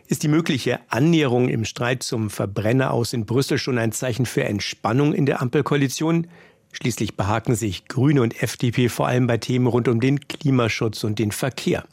Ist 0.09 0.23
die 0.23 0.29
mögliche 0.29 0.81
Annäherung 0.89 1.51
im 1.51 1.67
Streit 1.67 2.03
zum 2.03 2.31
Verbrenner 2.31 2.91
aus 2.91 3.13
in 3.13 3.27
Brüssel 3.27 3.59
schon 3.59 3.77
ein 3.77 3.93
Zeichen 3.93 4.25
für 4.25 4.45
Entspannung 4.45 5.13
in 5.13 5.27
der 5.27 5.43
Ampelkoalition? 5.43 6.29
Schließlich 6.73 7.15
behaken 7.15 7.55
sich 7.55 7.89
Grüne 7.89 8.23
und 8.23 8.43
FDP 8.43 8.89
vor 8.89 9.07
allem 9.07 9.27
bei 9.27 9.37
Themen 9.37 9.67
rund 9.67 9.87
um 9.87 10.01
den 10.01 10.21
Klimaschutz 10.29 11.05
und 11.05 11.19
den 11.19 11.31
Verkehr. 11.31 11.85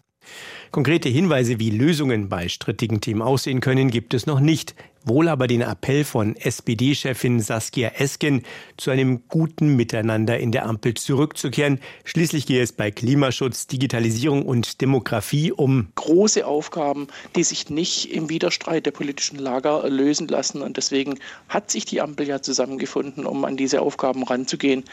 Konkrete 0.72 1.10
Hinweise, 1.10 1.60
wie 1.60 1.72
Lösungen 1.72 2.30
bei 2.30 2.48
strittigen 2.48 3.01
Themen 3.01 3.22
aussehen 3.22 3.60
können, 3.60 3.92
gibt 3.92 4.13
es 4.13 4.28
noch 4.28 4.40
nicht. 4.40 4.75
Wohl 5.03 5.27
aber 5.27 5.48
den 5.48 5.62
Appell 5.62 6.03
von 6.03 6.36
SPD-Chefin 6.36 7.39
Saskia 7.39 7.89
Esken, 7.89 8.43
zu 8.77 8.91
einem 8.91 9.27
guten 9.29 9.75
Miteinander 9.75 10.39
in 10.39 10.51
der 10.51 10.67
Ampel 10.67 10.93
zurückzukehren. 10.93 11.79
Schließlich 12.03 12.46
gehe 12.46 12.62
es 12.62 12.72
bei 12.72 12.91
Klimaschutz, 12.91 13.65
Digitalisierung 13.65 14.46
und 14.46 14.79
Demografie 14.79 15.51
um 15.51 15.88
große 15.96 16.46
Aufgaben, 16.46 17.08
die 17.36 17.43
sich 17.43 17.70
nicht 17.72 18.12
im 18.13 18.29
Widerstreit 18.29 18.86
der 18.86 18.91
politischen 18.91 19.39
Lager 19.39 19.89
lösen 19.89 20.27
lassen. 20.27 20.62
Und 20.62 20.77
deswegen 20.77 21.17
hat 21.50 21.72
sich 21.72 21.86
die 21.86 22.00
Ampel 22.00 22.27
ja 22.27 22.41
zusammengefunden, 22.41 23.25
um 23.25 23.43
an 23.43 23.58
diese 23.58 23.81
Aufgaben 23.81 24.24
ranzugehen. 24.24 24.84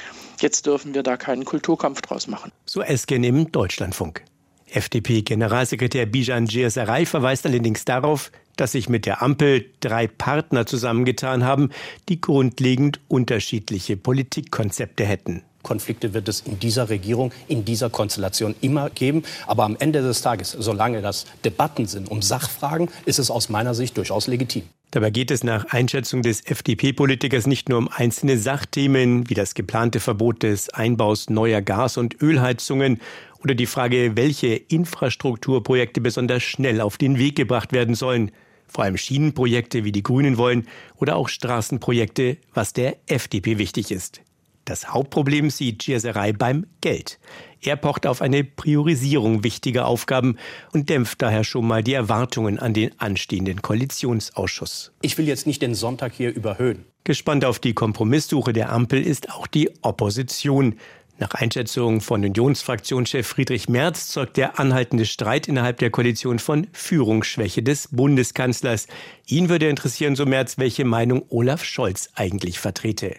Jetzt 0.41 0.65
dürfen 0.65 0.95
wir 0.95 1.03
da 1.03 1.19
keinen 1.19 1.45
Kulturkampf 1.45 2.01
draus 2.01 2.29
machen. 2.29 2.51
So 2.65 2.81
Esken 2.81 3.25
im 3.25 3.53
Deutschlandfunk. 3.53 4.23
FDP-Generalsekretär 4.71 6.07
Bijan 6.07 6.47
Djirsaray 6.47 7.07
verweist 7.07 7.47
allerdings 7.47 7.85
darauf, 7.85 8.31
dass 8.59 8.73
sich 8.73 8.89
mit 8.89 9.07
der 9.07 9.23
Ampel 9.23 9.65
drei 9.81 10.07
Partner 10.07 10.67
zusammengetan 10.67 11.45
haben, 11.45 11.71
die 12.09 12.21
grundlegend 12.21 13.01
unterschiedliche 13.09 13.97
Politikkonzepte 13.97 15.05
hätten. 15.05 15.43
Konflikte 15.63 16.15
wird 16.15 16.29
es 16.29 16.41
in 16.41 16.59
dieser 16.59 16.89
Regierung, 16.89 17.33
in 17.47 17.65
dieser 17.65 17.91
Konstellation 17.91 18.55
immer 18.61 18.91
geben. 18.91 19.23
Aber 19.47 19.65
am 19.65 19.77
Ende 19.79 20.03
des 20.03 20.23
Tages, 20.23 20.53
solange 20.53 21.03
das 21.03 21.27
Debatten 21.45 21.87
sind 21.87 22.11
um 22.11 22.23
Sachfragen, 22.23 22.89
ist 23.05 23.19
es 23.19 23.31
aus 23.31 23.49
meiner 23.49 23.75
Sicht 23.75 23.97
durchaus 23.97 24.29
legitim. 24.29 24.63
Dabei 24.93 25.11
geht 25.11 25.31
es 25.31 25.45
nach 25.45 25.67
Einschätzung 25.67 26.23
des 26.23 26.47
FDP-Politikers 26.47 27.47
nicht 27.47 27.69
nur 27.69 27.79
um 27.79 27.89
einzelne 27.89 28.39
Sachthemen 28.39 29.29
wie 29.29 29.35
das 29.35 29.53
geplante 29.53 30.01
Verbot 30.01 30.43
des 30.43 30.71
Einbaus 30.71 31.29
neuer 31.29 31.61
Gas- 31.61 31.99
und 31.99 32.23
Ölheizungen 32.23 33.01
oder 33.45 33.55
die 33.55 33.67
Frage, 33.67 34.17
welche 34.17 34.55
Infrastrukturprojekte 34.55 36.01
besonders 36.01 36.43
schnell 36.43 36.81
auf 36.81 36.97
den 36.97 37.19
Weg 37.19 37.37
gebracht 37.37 37.73
werden 37.73 37.95
sollen. 37.95 38.31
Vor 38.69 38.85
allem 38.85 38.97
Schienenprojekte, 38.97 39.85
wie 39.85 39.93
die 39.93 40.03
Grünen 40.03 40.37
wollen, 40.37 40.69
oder 40.97 41.17
auch 41.17 41.29
Straßenprojekte, 41.29 42.37
was 42.55 42.73
der 42.73 42.97
FDP 43.07 43.59
wichtig 43.59 43.91
ist. 43.91 44.21
Das 44.69 44.93
Hauptproblem 44.93 45.49
sieht 45.49 45.79
Gierserei 45.79 46.35
beim 46.35 46.67
Geld. 46.83 47.19
Er 47.63 47.77
pocht 47.77 48.07
auf 48.07 48.21
eine 48.21 48.45
Priorisierung 48.45 49.43
wichtiger 49.43 49.87
Aufgaben 49.87 50.37
und 50.75 50.91
dämpft 50.91 51.23
daher 51.23 51.43
schon 51.43 51.67
mal 51.67 51.83
die 51.83 51.95
Erwartungen 51.95 52.59
an 52.59 52.75
den 52.75 52.91
anstehenden 53.01 53.63
Koalitionsausschuss. 53.63 54.93
Ich 55.01 55.17
will 55.17 55.27
jetzt 55.27 55.47
nicht 55.47 55.63
den 55.63 55.75
Sonntag 55.75 56.13
hier 56.13 56.35
überhöhen. 56.35 56.85
Gespannt 57.05 57.47
auf 57.47 57.59
die 57.59 57.73
Kompromisssuche 57.73 58.53
der 58.53 58.71
Ampel 58.71 59.01
ist 59.01 59.31
auch 59.31 59.47
die 59.47 59.71
Opposition. 59.81 60.75
Nach 61.21 61.35
Einschätzung 61.35 62.01
von 62.01 62.25
Unionsfraktionschef 62.25 63.27
Friedrich 63.27 63.69
Merz 63.69 64.09
zeugt 64.09 64.37
der 64.37 64.61
anhaltende 64.61 65.05
Streit 65.05 65.49
innerhalb 65.49 65.79
der 65.79 65.91
Koalition 65.91 66.39
von 66.39 66.69
Führungsschwäche 66.73 67.61
des 67.61 67.89
Bundeskanzlers. 67.91 68.87
Ihn 69.27 69.49
würde 69.49 69.69
interessieren, 69.69 70.15
so 70.15 70.27
Merz, 70.27 70.59
welche 70.59 70.85
Meinung 70.85 71.25
Olaf 71.29 71.65
Scholz 71.65 72.11
eigentlich 72.15 72.61
vertrete. 72.61 73.17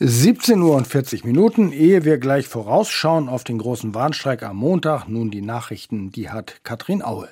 17 0.00 0.60
Uhr 0.60 0.76
und 0.76 0.86
40 0.86 1.24
Minuten, 1.24 1.72
ehe 1.72 2.04
wir 2.04 2.18
gleich 2.18 2.46
vorausschauen 2.46 3.30
auf 3.30 3.42
den 3.42 3.56
großen 3.56 3.94
Warnstreik 3.94 4.42
am 4.42 4.56
Montag. 4.56 5.08
Nun 5.08 5.30
die 5.30 5.40
Nachrichten, 5.40 6.10
die 6.10 6.28
hat 6.28 6.60
Katrin 6.62 7.02
Aue. 7.02 7.28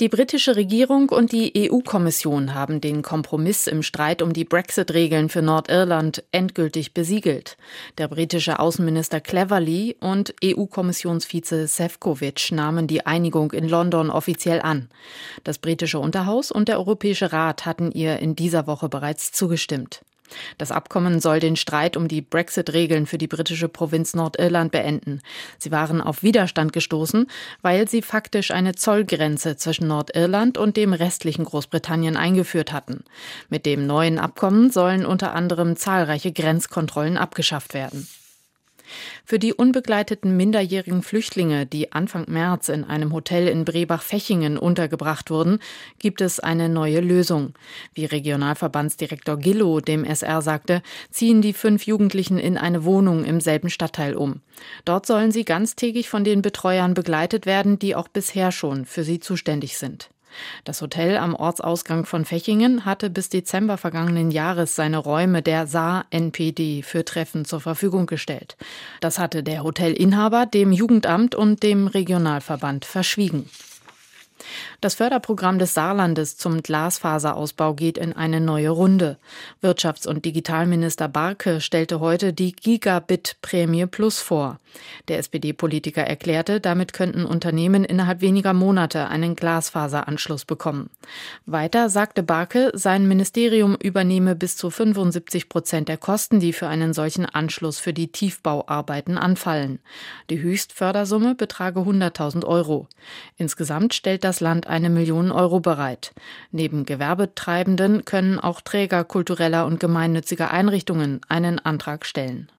Die 0.00 0.08
britische 0.08 0.56
Regierung 0.56 1.10
und 1.10 1.30
die 1.30 1.70
EU-Kommission 1.70 2.52
haben 2.52 2.80
den 2.80 3.02
Kompromiss 3.02 3.68
im 3.68 3.84
Streit 3.84 4.22
um 4.22 4.32
die 4.32 4.44
Brexit-Regeln 4.44 5.28
für 5.28 5.40
Nordirland 5.40 6.24
endgültig 6.32 6.94
besiegelt. 6.94 7.56
Der 7.96 8.08
britische 8.08 8.58
Außenminister 8.58 9.20
Cleverly 9.20 9.96
und 10.00 10.34
EU-Kommissionsvize 10.42 11.68
Sefcovic 11.68 12.50
nahmen 12.50 12.88
die 12.88 13.06
Einigung 13.06 13.52
in 13.52 13.68
London 13.68 14.10
offiziell 14.10 14.60
an. 14.62 14.88
Das 15.44 15.58
britische 15.58 16.00
Unterhaus 16.00 16.50
und 16.50 16.66
der 16.66 16.78
Europäische 16.78 17.32
Rat 17.32 17.64
hatten 17.64 17.92
ihr 17.92 18.18
in 18.18 18.34
dieser 18.34 18.66
Woche 18.66 18.88
bereits 18.88 19.30
zugestimmt. 19.30 20.00
Das 20.58 20.72
Abkommen 20.72 21.20
soll 21.20 21.40
den 21.40 21.56
Streit 21.56 21.96
um 21.96 22.08
die 22.08 22.22
Brexit-Regeln 22.22 23.06
für 23.06 23.18
die 23.18 23.26
britische 23.26 23.68
Provinz 23.68 24.14
Nordirland 24.14 24.72
beenden. 24.72 25.20
Sie 25.58 25.70
waren 25.70 26.00
auf 26.00 26.22
Widerstand 26.22 26.72
gestoßen, 26.72 27.26
weil 27.62 27.88
sie 27.88 28.02
faktisch 28.02 28.50
eine 28.50 28.74
Zollgrenze 28.74 29.56
zwischen 29.56 29.86
Nordirland 29.88 30.58
und 30.58 30.76
dem 30.76 30.92
restlichen 30.92 31.44
Großbritannien 31.44 32.16
eingeführt 32.16 32.72
hatten. 32.72 33.04
Mit 33.48 33.66
dem 33.66 33.86
neuen 33.86 34.18
Abkommen 34.18 34.70
sollen 34.70 35.06
unter 35.06 35.34
anderem 35.34 35.76
zahlreiche 35.76 36.32
Grenzkontrollen 36.32 37.16
abgeschafft 37.16 37.74
werden. 37.74 38.08
Für 39.24 39.38
die 39.38 39.54
unbegleiteten 39.54 40.36
minderjährigen 40.36 41.02
Flüchtlinge, 41.02 41.66
die 41.66 41.92
Anfang 41.92 42.24
März 42.28 42.68
in 42.68 42.84
einem 42.84 43.12
Hotel 43.12 43.48
in 43.48 43.64
Brebach-Fechingen 43.64 44.58
untergebracht 44.58 45.30
wurden, 45.30 45.58
gibt 45.98 46.20
es 46.20 46.40
eine 46.40 46.68
neue 46.68 47.00
Lösung. 47.00 47.54
Wie 47.94 48.04
Regionalverbandsdirektor 48.04 49.38
Gillo 49.38 49.80
dem 49.80 50.04
SR 50.04 50.42
sagte, 50.42 50.82
ziehen 51.10 51.42
die 51.42 51.52
fünf 51.52 51.86
Jugendlichen 51.86 52.38
in 52.38 52.58
eine 52.58 52.84
Wohnung 52.84 53.24
im 53.24 53.40
selben 53.40 53.70
Stadtteil 53.70 54.14
um. 54.14 54.40
Dort 54.84 55.06
sollen 55.06 55.32
sie 55.32 55.44
ganztägig 55.44 56.08
von 56.08 56.24
den 56.24 56.42
Betreuern 56.42 56.94
begleitet 56.94 57.46
werden, 57.46 57.78
die 57.78 57.94
auch 57.94 58.08
bisher 58.08 58.52
schon 58.52 58.84
für 58.84 59.04
sie 59.04 59.20
zuständig 59.20 59.78
sind. 59.78 60.10
Das 60.64 60.82
Hotel 60.82 61.16
am 61.16 61.34
Ortsausgang 61.34 62.06
von 62.06 62.24
Fechingen 62.24 62.84
hatte 62.84 63.10
bis 63.10 63.28
Dezember 63.28 63.76
vergangenen 63.76 64.30
Jahres 64.30 64.74
seine 64.76 64.98
Räume 64.98 65.42
der 65.42 65.66
Saar 65.66 66.06
NPD 66.10 66.82
für 66.82 67.04
Treffen 67.04 67.44
zur 67.44 67.60
Verfügung 67.60 68.06
gestellt. 68.06 68.56
Das 69.00 69.18
hatte 69.18 69.42
der 69.42 69.62
Hotelinhaber 69.62 70.46
dem 70.46 70.72
Jugendamt 70.72 71.34
und 71.34 71.62
dem 71.62 71.86
Regionalverband 71.86 72.84
verschwiegen. 72.84 73.48
Das 74.80 74.94
Förderprogramm 74.94 75.58
des 75.58 75.74
Saarlandes 75.74 76.36
zum 76.36 76.62
Glasfaserausbau 76.62 77.74
geht 77.74 77.98
in 77.98 78.12
eine 78.12 78.40
neue 78.40 78.70
Runde. 78.70 79.18
Wirtschafts- 79.62 80.06
und 80.06 80.24
Digitalminister 80.24 81.08
Barke 81.08 81.60
stellte 81.60 82.00
heute 82.00 82.32
die 82.32 82.52
Gigabit-Prämie 82.52 83.86
Plus 83.86 84.20
vor. 84.20 84.58
Der 85.08 85.18
SPD-Politiker 85.18 86.02
erklärte, 86.02 86.60
damit 86.60 86.92
könnten 86.92 87.24
Unternehmen 87.24 87.84
innerhalb 87.84 88.20
weniger 88.20 88.52
Monate 88.52 89.08
einen 89.08 89.36
Glasfaseranschluss 89.36 90.44
bekommen. 90.44 90.90
Weiter 91.46 91.88
sagte 91.88 92.22
Barke, 92.22 92.72
sein 92.74 93.06
Ministerium 93.06 93.76
übernehme 93.76 94.34
bis 94.34 94.56
zu 94.56 94.70
75 94.70 95.48
Prozent 95.48 95.88
der 95.88 95.96
Kosten, 95.96 96.40
die 96.40 96.52
für 96.52 96.66
einen 96.66 96.92
solchen 96.92 97.26
Anschluss 97.26 97.78
für 97.78 97.92
die 97.92 98.08
Tiefbauarbeiten 98.08 99.18
anfallen. 99.18 99.78
Die 100.30 100.40
Höchstfördersumme 100.40 101.34
betrage 101.34 101.80
100.000 101.80 102.44
Euro. 102.44 102.88
Insgesamt 103.36 103.94
stellt 103.94 104.24
das 104.24 104.33
Land 104.40 104.66
eine 104.66 104.90
Million 104.90 105.30
Euro 105.30 105.60
bereit. 105.60 106.12
Neben 106.50 106.84
Gewerbetreibenden 106.84 108.04
können 108.04 108.38
auch 108.38 108.60
Träger 108.60 109.04
kultureller 109.04 109.66
und 109.66 109.80
gemeinnütziger 109.80 110.50
Einrichtungen 110.50 111.20
einen 111.28 111.58
Antrag 111.58 112.06
stellen. 112.06 112.50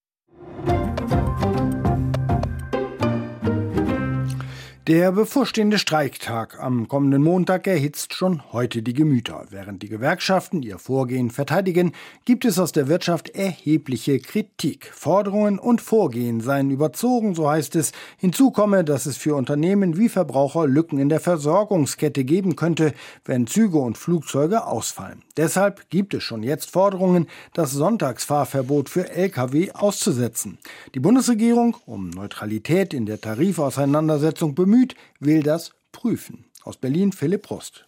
Der 4.88 5.12
bevorstehende 5.12 5.80
Streiktag 5.80 6.60
am 6.60 6.88
kommenden 6.88 7.24
Montag 7.24 7.66
erhitzt 7.66 8.14
schon 8.14 8.54
heute 8.54 8.84
die 8.84 8.94
Gemüter. 8.94 9.48
Während 9.50 9.82
die 9.82 9.90
Gewerkschaften 9.90 10.62
ihr 10.62 10.78
Vorgehen 10.78 11.32
verteidigen, 11.32 11.94
gibt 12.24 12.46
es 12.46 12.60
aus 12.60 12.72
der 12.72 12.88
Wirtschaft 12.88 13.30
erhebliche 13.30 14.20
Kritik. 14.20 14.92
Forderungen 14.94 15.58
und 15.58 15.82
Vorgehen 15.82 16.40
seien 16.40 16.70
überzogen, 16.70 17.34
so 17.34 17.50
heißt 17.50 17.76
es. 17.78 17.94
Hinzu 18.18 18.52
komme, 18.52 18.84
dass 18.84 19.08
es 19.08 19.18
für 19.18 19.34
Unternehmen 19.34 19.98
wie 19.98 20.08
Verbraucher 20.08 20.68
Lücken 20.68 21.00
in 21.00 21.10
der 21.10 21.20
Versorgungskette 21.20 22.24
geben 22.24 22.56
könnte, 22.56 22.94
wenn 23.24 23.48
Züge 23.48 23.80
und 23.80 23.98
Flugzeuge 23.98 24.68
ausfallen. 24.68 25.24
Deshalb 25.36 25.90
gibt 25.90 26.14
es 26.14 26.22
schon 26.22 26.44
jetzt 26.44 26.70
Forderungen, 26.70 27.26
das 27.54 27.72
Sonntagsfahrverbot 27.72 28.90
für 28.90 29.10
Lkw 29.10 29.72
auszusetzen. 29.72 30.60
Die 30.94 31.00
Bundesregierung, 31.00 31.76
um 31.88 32.12
Neutralität 32.12 32.94
in 32.94 33.08
der 33.08 33.20
Tarifauseinandersetzung 33.20 34.54
bemüht, 34.54 34.75
bemüht, 34.76 34.96
will 35.20 35.44
das 35.44 35.72
prüfen. 35.92 36.46
Aus 36.64 36.78
Berlin 36.78 37.12
Philipp 37.12 37.44
Prost. 37.44 37.86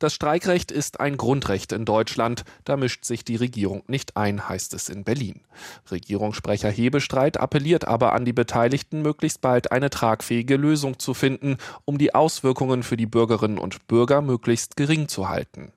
Das 0.00 0.12
Streikrecht 0.12 0.72
ist 0.72 0.98
ein 0.98 1.16
Grundrecht 1.16 1.72
in 1.72 1.84
Deutschland. 1.84 2.44
Da 2.64 2.76
mischt 2.76 3.04
sich 3.04 3.24
die 3.24 3.36
Regierung 3.36 3.84
nicht 3.86 4.16
ein, 4.16 4.48
heißt 4.48 4.74
es 4.74 4.88
in 4.88 5.04
Berlin. 5.04 5.42
Regierungssprecher 5.90 6.68
Hebestreit 6.68 7.38
appelliert 7.38 7.86
aber 7.86 8.12
an 8.12 8.24
die 8.24 8.32
Beteiligten, 8.32 9.02
möglichst 9.02 9.40
bald 9.40 9.70
eine 9.70 9.90
tragfähige 9.90 10.56
Lösung 10.56 10.98
zu 10.98 11.14
finden, 11.14 11.58
um 11.84 11.96
die 11.96 12.14
Auswirkungen 12.14 12.82
für 12.82 12.96
die 12.96 13.06
Bürgerinnen 13.06 13.58
und 13.58 13.86
Bürger 13.86 14.20
möglichst 14.20 14.76
gering 14.76 15.06
zu 15.06 15.28
halten. 15.28 15.72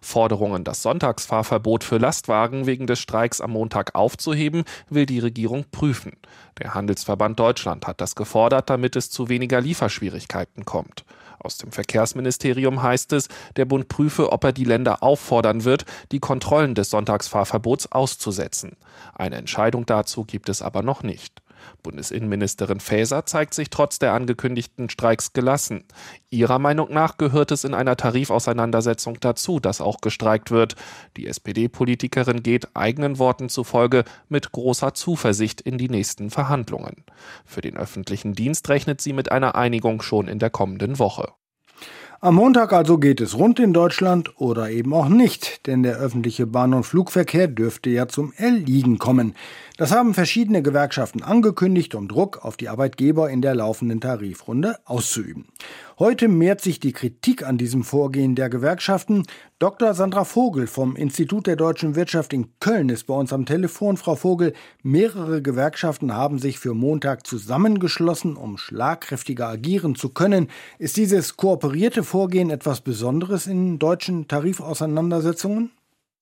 Forderungen, 0.00 0.64
das 0.64 0.82
Sonntagsfahrverbot 0.82 1.84
für 1.84 1.98
Lastwagen 1.98 2.66
wegen 2.66 2.86
des 2.86 2.98
Streiks 2.98 3.40
am 3.40 3.52
Montag 3.52 3.94
aufzuheben, 3.94 4.64
will 4.88 5.06
die 5.06 5.20
Regierung 5.20 5.64
prüfen. 5.70 6.12
Der 6.58 6.74
Handelsverband 6.74 7.38
Deutschland 7.38 7.86
hat 7.86 8.00
das 8.00 8.14
gefordert, 8.14 8.70
damit 8.70 8.96
es 8.96 9.10
zu 9.10 9.28
weniger 9.28 9.60
Lieferschwierigkeiten 9.60 10.64
kommt. 10.64 11.04
Aus 11.42 11.58
dem 11.58 11.72
Verkehrsministerium 11.72 12.82
heißt 12.82 13.12
es, 13.14 13.28
der 13.56 13.64
Bund 13.64 13.88
prüfe, 13.88 14.30
ob 14.30 14.44
er 14.44 14.52
die 14.52 14.64
Länder 14.64 15.02
auffordern 15.02 15.64
wird, 15.64 15.84
die 16.12 16.20
Kontrollen 16.20 16.74
des 16.74 16.90
Sonntagsfahrverbots 16.90 17.90
auszusetzen. 17.90 18.76
Eine 19.14 19.36
Entscheidung 19.36 19.84
dazu 19.84 20.24
gibt 20.24 20.48
es 20.48 20.62
aber 20.62 20.82
noch 20.82 21.02
nicht. 21.02 21.41
Bundesinnenministerin 21.82 22.80
Faeser 22.80 23.26
zeigt 23.26 23.54
sich 23.54 23.70
trotz 23.70 23.98
der 23.98 24.12
angekündigten 24.12 24.90
Streiks 24.90 25.32
gelassen. 25.32 25.84
Ihrer 26.30 26.58
Meinung 26.58 26.92
nach 26.92 27.18
gehört 27.18 27.50
es 27.50 27.64
in 27.64 27.74
einer 27.74 27.96
Tarifauseinandersetzung 27.96 29.18
dazu, 29.20 29.60
dass 29.60 29.80
auch 29.80 30.00
gestreikt 30.00 30.50
wird. 30.50 30.76
Die 31.16 31.26
SPD-Politikerin 31.26 32.42
geht 32.42 32.74
eigenen 32.74 33.18
Worten 33.18 33.48
zufolge 33.48 34.04
mit 34.28 34.52
großer 34.52 34.94
Zuversicht 34.94 35.60
in 35.60 35.78
die 35.78 35.88
nächsten 35.88 36.30
Verhandlungen. 36.30 37.04
Für 37.44 37.60
den 37.60 37.76
öffentlichen 37.76 38.34
Dienst 38.34 38.68
rechnet 38.68 39.00
sie 39.00 39.12
mit 39.12 39.32
einer 39.32 39.54
Einigung 39.54 40.02
schon 40.02 40.28
in 40.28 40.38
der 40.38 40.50
kommenden 40.50 40.98
Woche. 40.98 41.32
Am 42.24 42.36
Montag 42.36 42.72
also 42.72 42.98
geht 42.98 43.20
es 43.20 43.36
rund 43.36 43.58
in 43.58 43.72
Deutschland 43.72 44.40
oder 44.40 44.70
eben 44.70 44.94
auch 44.94 45.08
nicht, 45.08 45.66
denn 45.66 45.82
der 45.82 45.96
öffentliche 45.96 46.46
Bahn- 46.46 46.72
und 46.72 46.84
Flugverkehr 46.84 47.48
dürfte 47.48 47.90
ja 47.90 48.06
zum 48.06 48.32
Erliegen 48.36 48.98
kommen. 48.98 49.34
Das 49.82 49.90
haben 49.90 50.14
verschiedene 50.14 50.62
Gewerkschaften 50.62 51.24
angekündigt, 51.24 51.96
um 51.96 52.06
Druck 52.06 52.44
auf 52.44 52.56
die 52.56 52.68
Arbeitgeber 52.68 53.28
in 53.30 53.42
der 53.42 53.56
laufenden 53.56 54.00
Tarifrunde 54.00 54.76
auszuüben. 54.84 55.48
Heute 55.98 56.28
mehrt 56.28 56.60
sich 56.60 56.78
die 56.78 56.92
Kritik 56.92 57.44
an 57.44 57.58
diesem 57.58 57.82
Vorgehen 57.82 58.36
der 58.36 58.48
Gewerkschaften. 58.48 59.24
Dr. 59.58 59.94
Sandra 59.94 60.22
Vogel 60.22 60.68
vom 60.68 60.94
Institut 60.94 61.48
der 61.48 61.56
deutschen 61.56 61.96
Wirtschaft 61.96 62.32
in 62.32 62.46
Köln 62.60 62.90
ist 62.90 63.08
bei 63.08 63.14
uns 63.14 63.32
am 63.32 63.44
Telefon. 63.44 63.96
Frau 63.96 64.14
Vogel, 64.14 64.52
mehrere 64.84 65.42
Gewerkschaften 65.42 66.14
haben 66.14 66.38
sich 66.38 66.60
für 66.60 66.74
Montag 66.74 67.26
zusammengeschlossen, 67.26 68.36
um 68.36 68.58
schlagkräftiger 68.58 69.48
agieren 69.48 69.96
zu 69.96 70.10
können. 70.10 70.46
Ist 70.78 70.96
dieses 70.96 71.36
kooperierte 71.36 72.04
Vorgehen 72.04 72.50
etwas 72.50 72.82
Besonderes 72.82 73.48
in 73.48 73.80
deutschen 73.80 74.28
Tarifauseinandersetzungen? 74.28 75.72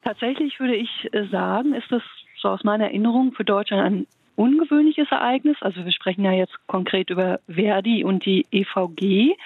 Tatsächlich 0.02 0.58
würde 0.58 0.76
ich 0.76 0.88
äh, 1.12 1.28
sagen, 1.28 1.74
ist 1.74 1.90
das 1.90 2.00
so 2.40 2.48
aus 2.48 2.64
meiner 2.64 2.84
Erinnerung 2.84 3.32
für 3.32 3.44
Deutschland 3.44 3.82
ein 3.82 4.06
ungewöhnliches 4.36 5.08
Ereignis. 5.10 5.56
Also 5.60 5.84
wir 5.84 5.92
sprechen 5.92 6.24
ja 6.24 6.32
jetzt 6.32 6.54
konkret 6.66 7.10
über 7.10 7.40
Verdi 7.46 8.04
und 8.04 8.24
die 8.24 8.46
EVG. 8.50 9.36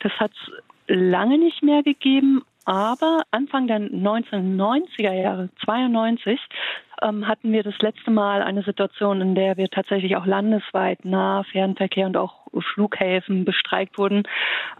Das 0.00 0.12
hat 0.20 0.32
es 0.32 0.52
lange 0.86 1.38
nicht 1.38 1.62
mehr 1.62 1.82
gegeben, 1.82 2.42
aber 2.64 3.22
Anfang 3.30 3.66
der 3.66 3.78
1990er 3.78 5.12
Jahre, 5.12 5.48
92, 5.64 6.38
ähm, 7.00 7.26
hatten 7.26 7.50
wir 7.50 7.62
das 7.62 7.78
letzte 7.78 8.10
Mal 8.10 8.42
eine 8.42 8.62
Situation, 8.62 9.22
in 9.22 9.34
der 9.34 9.56
wir 9.56 9.68
tatsächlich 9.68 10.16
auch 10.16 10.26
landesweit 10.26 11.02
nah 11.04 11.44
Fernverkehr 11.44 12.06
und 12.06 12.18
auch 12.18 12.46
Flughäfen 12.74 13.46
bestreikt 13.46 13.96
wurden, 13.96 14.24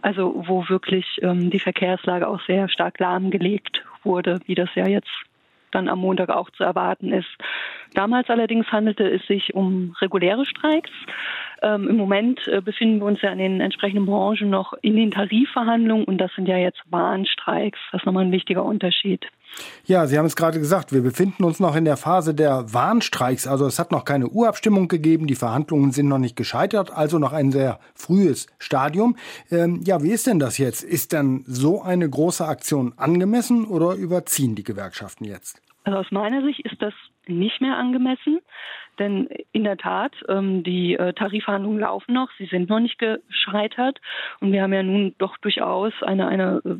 also 0.03 0.43
wo 0.47 0.69
wirklich 0.69 1.05
ähm, 1.23 1.49
die 1.49 1.59
Verkehrslage 1.59 2.27
auch 2.27 2.41
sehr 2.45 2.69
stark 2.69 2.99
lahmgelegt 2.99 3.83
wurde, 4.03 4.39
wie 4.45 4.55
das 4.55 4.69
ja 4.75 4.87
jetzt 4.87 5.09
dann 5.71 5.87
am 5.87 5.99
Montag 5.99 6.29
auch 6.29 6.49
zu 6.51 6.63
erwarten 6.63 7.11
ist. 7.11 7.29
Damals 7.93 8.29
allerdings 8.29 8.67
handelte 8.71 9.03
es 9.09 9.25
sich 9.27 9.53
um 9.53 9.95
reguläre 10.01 10.45
Streiks. 10.45 10.91
Ähm, 11.61 11.87
Im 11.87 11.97
Moment 11.97 12.39
äh, 12.47 12.61
befinden 12.61 12.99
wir 12.99 13.05
uns 13.05 13.21
ja 13.21 13.31
in 13.31 13.39
den 13.39 13.61
entsprechenden 13.61 14.05
Branchen 14.05 14.49
noch 14.49 14.73
in 14.81 14.95
den 14.95 15.11
Tarifverhandlungen 15.11 16.05
und 16.05 16.17
das 16.17 16.31
sind 16.35 16.47
ja 16.47 16.57
jetzt 16.57 16.79
Warnstreiks. 16.89 17.79
Das 17.91 18.01
ist 18.01 18.05
nochmal 18.05 18.25
ein 18.25 18.31
wichtiger 18.31 18.63
Unterschied. 18.63 19.25
Ja, 19.85 20.05
Sie 20.07 20.17
haben 20.17 20.25
es 20.25 20.35
gerade 20.35 20.59
gesagt, 20.59 20.93
wir 20.93 21.01
befinden 21.01 21.43
uns 21.43 21.59
noch 21.59 21.75
in 21.75 21.83
der 21.83 21.97
Phase 21.97 22.33
der 22.33 22.73
Warnstreiks. 22.73 23.47
Also 23.47 23.65
es 23.65 23.79
hat 23.79 23.91
noch 23.91 24.05
keine 24.05 24.27
Urabstimmung 24.27 24.87
gegeben, 24.87 25.27
die 25.27 25.35
Verhandlungen 25.35 25.91
sind 25.91 26.07
noch 26.07 26.19
nicht 26.19 26.35
gescheitert, 26.35 26.91
also 26.91 27.19
noch 27.19 27.33
ein 27.33 27.51
sehr 27.51 27.79
frühes 27.95 28.47
Stadium. 28.59 29.15
Ähm, 29.51 29.81
ja, 29.83 30.03
wie 30.03 30.11
ist 30.11 30.27
denn 30.27 30.39
das 30.39 30.57
jetzt? 30.59 30.83
Ist 30.83 31.13
denn 31.13 31.43
so 31.47 31.81
eine 31.81 32.09
große 32.09 32.45
Aktion 32.45 32.93
angemessen 32.97 33.65
oder 33.65 33.95
überziehen 33.95 34.55
die 34.55 34.63
Gewerkschaften 34.63 35.25
jetzt? 35.25 35.61
Also 35.83 35.99
aus 35.99 36.11
meiner 36.11 36.43
Sicht 36.43 36.59
ist 36.59 36.81
das 36.81 36.93
nicht 37.29 37.61
mehr 37.61 37.77
angemessen. 37.77 38.39
Denn 38.99 39.29
in 39.53 39.63
der 39.63 39.77
Tat, 39.77 40.13
ähm, 40.27 40.63
die 40.63 40.95
äh, 40.95 41.13
Tarifverhandlungen 41.13 41.79
laufen 41.79 42.13
noch, 42.13 42.29
sie 42.37 42.45
sind 42.45 42.69
noch 42.69 42.79
nicht 42.79 42.99
gescheitert. 42.99 43.99
Und 44.41 44.51
wir 44.51 44.61
haben 44.61 44.73
ja 44.73 44.83
nun 44.83 45.15
doch 45.17 45.37
durchaus 45.37 45.93
eine, 46.01 46.27
eine 46.27 46.61
äh, 46.65 46.75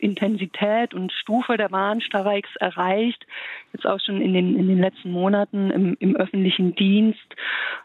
Intensität 0.00 0.94
und 0.94 1.12
Stufe 1.12 1.56
der 1.56 1.70
Warnstreiks 1.70 2.54
erreicht, 2.56 3.26
jetzt 3.72 3.86
auch 3.86 4.00
schon 4.00 4.20
in 4.20 4.32
den, 4.32 4.56
in 4.56 4.68
den 4.68 4.78
letzten 4.78 5.12
Monaten 5.12 5.70
im, 5.70 5.96
im 6.00 6.16
öffentlichen 6.16 6.74
Dienst 6.74 7.18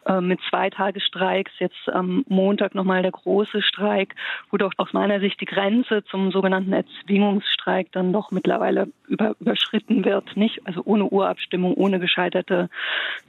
äh, 0.05 0.21
mit 0.21 0.39
zwei 0.49 0.69
Tagesstreiks, 0.69 1.51
jetzt 1.59 1.89
am 1.91 2.23
Montag 2.27 2.75
nochmal 2.75 3.01
der 3.01 3.11
große 3.11 3.61
Streik, 3.61 4.15
wo 4.51 4.57
doch 4.57 4.71
aus 4.77 4.93
meiner 4.93 5.19
Sicht 5.19 5.39
die 5.41 5.45
Grenze 5.45 6.03
zum 6.09 6.31
sogenannten 6.31 6.73
Erzwingungsstreik 6.73 7.91
dann 7.91 8.13
doch 8.13 8.31
mittlerweile 8.31 8.87
über, 9.07 9.35
überschritten 9.39 10.05
wird, 10.05 10.35
nicht? 10.37 10.61
Also 10.65 10.81
ohne 10.85 11.05
Urabstimmung, 11.05 11.73
ohne 11.75 11.99
gescheiterte 11.99 12.69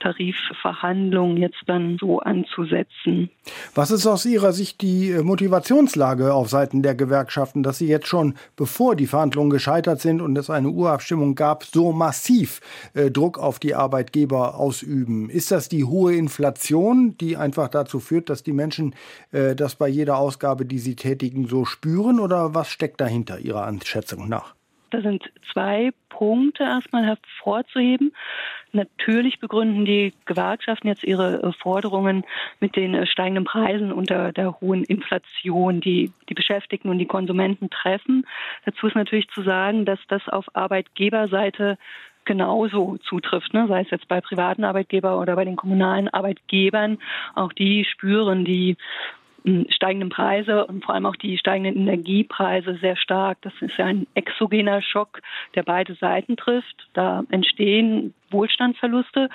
Tarifverhandlungen 0.01 1.37
jetzt 1.37 1.63
dann 1.67 1.97
so 1.99 2.21
anzusetzen. 2.21 3.31
Was 3.75 3.91
ist 3.91 4.07
aus 4.07 4.25
Ihrer 4.27 4.53
Sicht 4.53 4.83
die 4.83 5.15
Motivationslage 5.23 6.33
auf 6.33 6.49
Seiten 6.49 6.83
der 6.83 6.95
Gewerkschaften, 6.95 7.63
dass 7.63 7.79
sie 7.79 7.89
jetzt 7.89 8.07
schon, 8.07 8.35
bevor 8.57 8.76
bevor 8.77 8.95
die 8.95 9.07
Verhandlungen 9.07 9.49
gescheitert 9.49 10.03
sind 10.03 10.21
und 10.21 10.37
es 10.37 10.51
eine 10.51 10.69
Urabstimmung 10.69 11.35
gab, 11.35 11.65
so 11.65 11.93
massiv 11.93 12.61
äh, 12.93 13.11
Druck 13.11 13.39
auf 13.39 13.59
die 13.59 13.75
Arbeitgeber 13.75 14.57
ausüben? 14.57 15.31
Ist 15.31 15.51
das 15.51 15.71
die 15.71 15.85
hohe 15.85 16.15
Inflation, 16.15 17.17
die 17.17 17.39
einfach 17.39 17.69
dazu 17.69 18.01
führt, 18.01 18.29
dass 18.29 18.43
die 18.43 18.53
Menschen 18.53 18.95
äh, 19.33 19.55
das 19.55 19.77
bei 19.77 19.89
jeder 19.89 20.19
Ausgabe, 20.19 20.67
die 20.67 20.79
sie 20.79 20.95
tätigen, 20.95 21.49
so 21.49 21.65
spüren? 21.65 22.21
Oder 22.21 22.55
was 22.55 22.69
steckt 22.69 23.01
dahinter 23.01 23.39
Ihrer 23.39 23.65
Einschätzung 23.65 24.29
nach? 24.29 24.56
Da 24.97 25.03
sind 25.03 25.31
zwei 25.53 25.91
Punkte 26.09 26.63
erstmal 26.63 27.05
hervorzuheben. 27.05 28.15
Natürlich 28.73 29.41
begründen 29.41 29.85
die 29.85 30.15
Gewerkschaften 30.25 30.89
jetzt 30.89 31.05
ihre 31.05 31.43
äh, 31.43 31.53
Forderungen 31.53 32.25
mit 32.61 32.77
den 32.77 32.95
äh, 32.95 33.07
steigenden 33.07 33.45
Preisen 33.45 33.93
und 33.93 34.09
der, 34.09 34.33
der 34.33 34.59
hohen 34.59 34.85
Inflation, 34.85 35.83
die 35.83 36.13
die 36.31 36.35
Beschäftigten 36.35 36.89
und 36.89 36.99
die 36.99 37.05
Konsumenten 37.05 37.69
treffen. 37.69 38.27
Dazu 38.65 38.87
ist 38.87 38.97
natürlich 38.97 39.29
zu 39.29 39.43
sagen, 39.43 39.85
dass 39.85 39.99
das 40.09 40.27
auf 40.31 40.47
Arbeitgeberseite 40.55 41.77
genauso 42.25 42.97
zutrifft, 43.07 43.53
ne? 43.53 43.67
sei 43.69 43.83
es 43.83 43.91
jetzt 43.91 44.09
bei 44.09 44.23
privaten 44.23 44.65
Arbeitgebern 44.65 45.19
oder 45.19 45.37
bei 45.37 45.45
den 45.45 45.57
kommunalen 45.57 46.09
Arbeitgebern. 46.09 46.97
Auch 47.35 47.53
die 47.53 47.85
spüren 47.85 48.47
die 48.47 48.79
steigenden 49.71 50.09
Preise 50.09 50.67
und 50.67 50.85
vor 50.85 50.95
allem 50.95 51.07
auch 51.07 51.17
die 51.17 51.39
steigenden 51.39 51.77
Energiepreise 51.77 52.79
sehr 52.81 52.97
stark. 52.97 53.39
Das 53.43 53.53
ist 53.61 53.77
ja 53.77 53.87
ein 53.87 54.07
exogener 54.15 54.83
Schock, 54.83 55.21
der 55.55 55.63
beide 55.63 55.95
Seiten 55.95 56.37
trifft. 56.37 56.89
Da 56.95 57.23
entstehen 57.31 58.13
Wohlstandsverluste. 58.31 59.29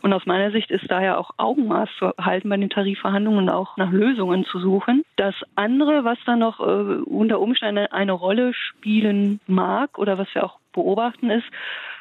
Und 0.00 0.12
aus 0.12 0.24
meiner 0.26 0.50
Sicht 0.50 0.70
ist 0.70 0.90
daher 0.90 1.18
auch 1.18 1.32
Augenmaß 1.36 1.90
zu 1.98 2.12
halten 2.18 2.48
bei 2.48 2.56
den 2.56 2.70
Tarifverhandlungen 2.70 3.40
und 3.40 3.50
auch 3.50 3.76
nach 3.76 3.92
Lösungen 3.92 4.44
zu 4.44 4.58
suchen. 4.58 5.04
Das 5.16 5.34
andere, 5.54 6.04
was 6.04 6.18
da 6.24 6.36
noch 6.36 6.60
äh, 6.60 7.02
unter 7.02 7.40
Umständen 7.40 7.86
eine 7.86 8.12
Rolle 8.12 8.54
spielen 8.54 9.40
mag 9.46 9.98
oder 9.98 10.18
was 10.18 10.34
wir 10.34 10.44
auch 10.44 10.58
beobachten, 10.72 11.30
ist, 11.30 11.46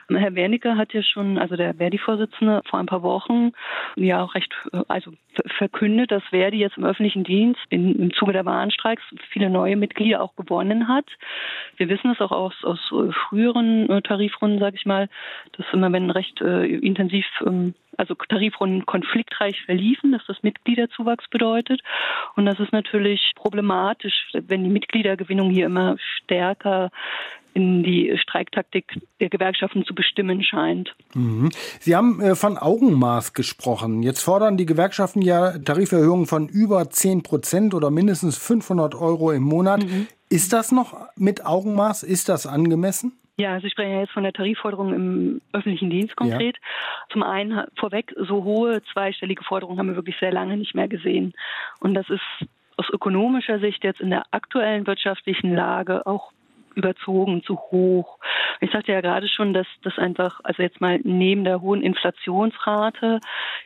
Herr 0.10 0.36
Wernicke 0.36 0.78
hat 0.78 0.94
ja 0.94 1.04
schon, 1.04 1.38
also 1.38 1.56
der 1.56 1.76
Verdi-Vorsitzende, 1.76 2.62
vor 2.70 2.80
ein 2.80 2.86
paar 2.86 3.04
Wochen 3.04 3.52
ja 3.96 4.24
auch 4.24 4.36
recht, 4.36 4.54
äh, 4.72 4.82
also 4.88 5.12
verkündet, 5.58 6.12
dass 6.12 6.24
Verdi 6.30 6.58
jetzt 6.58 6.78
im 6.78 6.86
öffentlichen 6.86 7.24
Dienst 7.24 7.60
in, 7.70 7.96
im 7.96 8.14
Zuge 8.14 8.34
der 8.34 8.46
Warnstreiks 8.46 9.04
viele 9.32 9.50
neue 9.50 9.76
Mitglieder 9.76 10.22
auch 10.22 10.36
gewonnen 10.36 10.88
hat. 10.88 11.06
Wir 11.76 11.90
wissen 11.90 12.12
es 12.12 12.22
auch 12.22 12.32
aus, 12.32 12.54
aus 12.64 12.80
früheren 13.28 13.90
äh, 13.90 14.02
Tarifrunden, 14.02 14.60
sage 14.60 14.78
ich 14.78 14.86
mal, 14.86 15.10
dass 15.58 15.66
immer 15.74 15.92
wenn 15.92 16.10
recht 16.10 16.42
äh, 16.42 16.66
intensiv 16.66 17.26
ähm, 17.46 17.74
also 17.98 18.16
Tarifrunden 18.16 18.86
konfliktreich 18.86 19.62
verliefen, 19.66 20.12
dass 20.12 20.26
das 20.28 20.42
Mitgliederzuwachs 20.44 21.28
bedeutet. 21.30 21.82
Und 22.36 22.46
das 22.46 22.60
ist 22.60 22.72
natürlich 22.72 23.34
problematisch, 23.36 24.32
wenn 24.34 24.64
die 24.64 24.70
Mitgliedergewinnung 24.70 25.50
hier 25.50 25.66
immer 25.66 25.98
stärker 26.00 26.92
in 27.58 27.82
die 27.82 28.16
Streiktaktik 28.22 29.02
der 29.20 29.30
Gewerkschaften 29.30 29.84
zu 29.84 29.96
bestimmen 29.96 30.44
scheint. 30.44 30.96
Mhm. 31.16 31.50
Sie 31.80 31.96
haben 31.96 32.22
äh, 32.22 32.36
von 32.36 32.56
Augenmaß 32.56 33.34
gesprochen. 33.34 34.04
Jetzt 34.04 34.22
fordern 34.22 34.58
die 34.58 34.68
Gewerkschaften 34.68 35.24
ja 35.24 35.58
Tariferhöhungen 35.58 36.28
von 36.28 36.48
über 36.50 36.88
10 36.88 37.24
Prozent 37.24 37.74
oder 37.74 37.90
mindestens 37.90 38.38
500 38.38 38.94
Euro 38.94 39.32
im 39.32 39.42
Monat. 39.42 39.84
Mhm. 39.84 40.06
Ist 40.30 40.54
das 40.54 40.72
noch 40.72 40.96
mit 41.16 41.48
Augenmaß? 41.48 42.04
Ist 42.04 42.30
das 42.30 42.46
angemessen? 42.46 43.14
Ja, 43.40 43.54
also 43.54 43.68
ich 43.68 43.74
spreche 43.74 43.92
ja 43.92 44.00
jetzt 44.00 44.14
von 44.14 44.24
der 44.24 44.34
Tarifforderung 44.34 44.94
im 44.94 45.42
öffentlichen 45.54 45.92
Dienst 45.92 46.16
konkret. 46.16 46.56
Ja. 46.56 46.62
Zum 47.12 47.22
einen 47.22 47.66
vorweg, 47.76 48.14
so 48.18 48.44
hohe 48.44 48.82
zweistellige 48.92 49.44
Forderungen 49.44 49.78
haben 49.78 49.90
wir 49.90 49.96
wirklich 49.96 50.18
sehr 50.20 50.32
lange 50.32 50.58
nicht 50.58 50.74
mehr 50.74 50.88
gesehen. 50.88 51.34
Und 51.80 51.94
das 51.94 52.10
ist 52.10 52.50
aus 52.78 52.90
ökonomischer 52.90 53.60
Sicht 53.60 53.84
jetzt 53.84 54.02
in 54.02 54.10
der 54.10 54.26
aktuellen 54.32 54.88
wirtschaftlichen 54.88 55.54
Lage 55.54 56.06
auch 56.08 56.32
überzogen, 56.78 57.44
zu 57.44 57.58
hoch. 57.58 58.20
Ich 58.62 58.72
sagte 58.72 58.92
ja 58.92 59.02
gerade 59.02 59.28
schon, 59.28 59.54
dass 59.54 59.68
das 59.84 59.98
einfach, 59.98 60.40
also 60.44 60.64
jetzt 60.64 60.80
mal 60.80 61.00
neben 61.04 61.44
der 61.44 61.62
hohen 61.62 61.82
Inflationsrate 61.82 63.20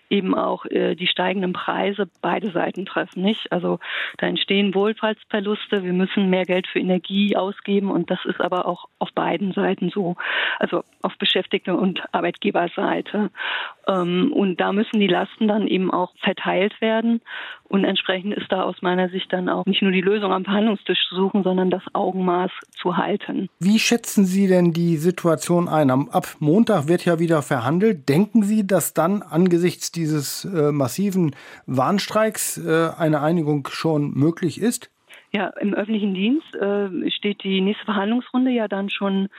eben 0.09 0.35
auch 0.35 0.65
äh, 0.65 0.95
die 0.95 1.07
steigenden 1.07 1.53
Preise 1.53 2.09
beide 2.21 2.51
Seiten 2.51 2.85
treffen, 2.85 3.23
nicht? 3.23 3.51
Also 3.51 3.79
da 4.17 4.27
entstehen 4.27 4.75
Wohlfahrtsverluste, 4.75 5.83
wir 5.83 5.93
müssen 5.93 6.29
mehr 6.29 6.45
Geld 6.45 6.67
für 6.67 6.79
Energie 6.79 7.35
ausgeben 7.35 7.89
und 7.89 8.11
das 8.11 8.19
ist 8.25 8.41
aber 8.41 8.65
auch 8.65 8.89
auf 8.99 9.11
beiden 9.13 9.53
Seiten 9.53 9.89
so, 9.89 10.15
also 10.59 10.83
auf 11.01 11.17
Beschäftigte 11.17 11.75
und 11.75 12.03
Arbeitgeberseite. 12.13 13.29
Ähm, 13.87 14.33
und 14.33 14.59
da 14.59 14.73
müssen 14.73 14.99
die 14.99 15.07
Lasten 15.07 15.47
dann 15.47 15.67
eben 15.67 15.91
auch 15.91 16.13
verteilt 16.19 16.79
werden 16.81 17.21
und 17.71 17.85
entsprechend 17.85 18.33
ist 18.33 18.51
da 18.51 18.63
aus 18.63 18.81
meiner 18.81 19.07
Sicht 19.09 19.31
dann 19.31 19.47
auch 19.47 19.65
nicht 19.65 19.81
nur 19.81 19.91
die 19.91 20.01
Lösung 20.01 20.33
am 20.33 20.43
Verhandlungstisch 20.43 21.07
zu 21.07 21.15
suchen, 21.15 21.43
sondern 21.43 21.69
das 21.69 21.83
Augenmaß 21.93 22.51
zu 22.71 22.97
halten. 23.01 23.49
Wie 23.59 23.79
schätzen 23.79 24.25
Sie 24.25 24.47
denn 24.47 24.73
die 24.73 24.97
Situation 24.97 25.67
ein? 25.67 25.89
Ab 25.91 26.35
Montag 26.39 26.87
wird 26.87 27.05
ja 27.05 27.19
wieder 27.19 27.41
verhandelt. 27.41 28.07
Denken 28.07 28.43
Sie, 28.43 28.65
dass 28.65 28.93
dann 28.93 29.21
angesichts 29.21 29.91
dieses 29.91 30.45
äh, 30.45 30.71
massiven 30.71 31.35
Warnstreiks 31.65 32.57
äh, 32.57 32.89
eine 32.97 33.21
Einigung 33.21 33.67
schon 33.71 34.13
möglich 34.13 34.61
ist? 34.61 34.91
Ja, 35.31 35.47
im 35.59 35.73
öffentlichen 35.73 36.13
Dienst 36.13 36.55
äh, 36.55 36.89
steht 37.11 37.43
die 37.43 37.61
nächste 37.61 37.85
Verhandlungsrunde 37.85 38.51
ja 38.51 38.67
dann 38.67 38.89
schon 38.89 39.29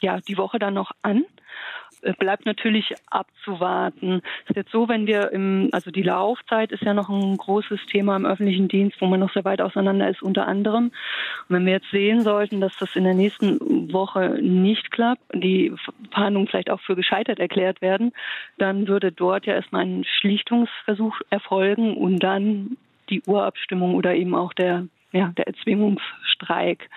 ja 0.00 0.20
die 0.20 0.38
Woche 0.38 0.58
dann 0.58 0.74
noch 0.74 0.92
an. 1.02 1.24
Äh, 2.02 2.14
bleibt 2.14 2.46
natürlich 2.46 2.94
abzuwarten. 3.10 4.22
Ist 4.48 4.56
jetzt 4.56 4.72
so, 4.72 4.88
wenn 4.88 5.06
wir 5.06 5.30
im, 5.32 5.68
also 5.72 5.90
die 5.90 6.02
Laufzeit 6.02 6.72
ist 6.72 6.82
ja 6.82 6.94
noch 6.94 7.08
ein 7.08 7.36
großes 7.36 7.86
Thema 7.86 8.16
im 8.16 8.26
öffentlichen 8.26 8.68
Dienst, 8.68 9.00
wo 9.00 9.06
man 9.06 9.20
noch 9.20 9.32
sehr 9.32 9.44
weit 9.44 9.60
auseinander 9.60 10.08
ist, 10.08 10.22
unter 10.22 10.46
anderem. 10.46 10.86
Und 11.48 11.56
wenn 11.56 11.66
wir 11.66 11.74
jetzt 11.74 11.90
sehen 11.90 12.22
sollten, 12.22 12.60
dass 12.60 12.76
das 12.78 12.96
in 12.96 13.04
der 13.04 13.14
nächsten 13.14 13.92
Woche 13.92 14.38
nicht 14.40 14.90
klappt, 14.90 15.22
die 15.34 15.72
Verhandlungen 16.10 16.48
vielleicht 16.48 16.70
auch 16.70 16.80
für 16.80 16.96
gescheitert 16.96 17.38
erklärt 17.38 17.82
werden, 17.82 18.12
dann 18.58 18.88
würde 18.88 19.12
dort 19.12 19.46
ja 19.46 19.54
erstmal 19.54 19.84
ein 19.84 20.04
Schlichtungsversuch 20.04 21.20
erfolgen 21.30 21.96
und 21.96 22.20
dann 22.20 22.76
die 23.10 23.22
Urabstimmung 23.26 23.94
oder 23.94 24.14
eben 24.14 24.34
auch 24.34 24.52
der, 24.52 24.86
ja, 25.12 25.32
der 25.36 25.48
Erzwingungsstreik 25.48 26.88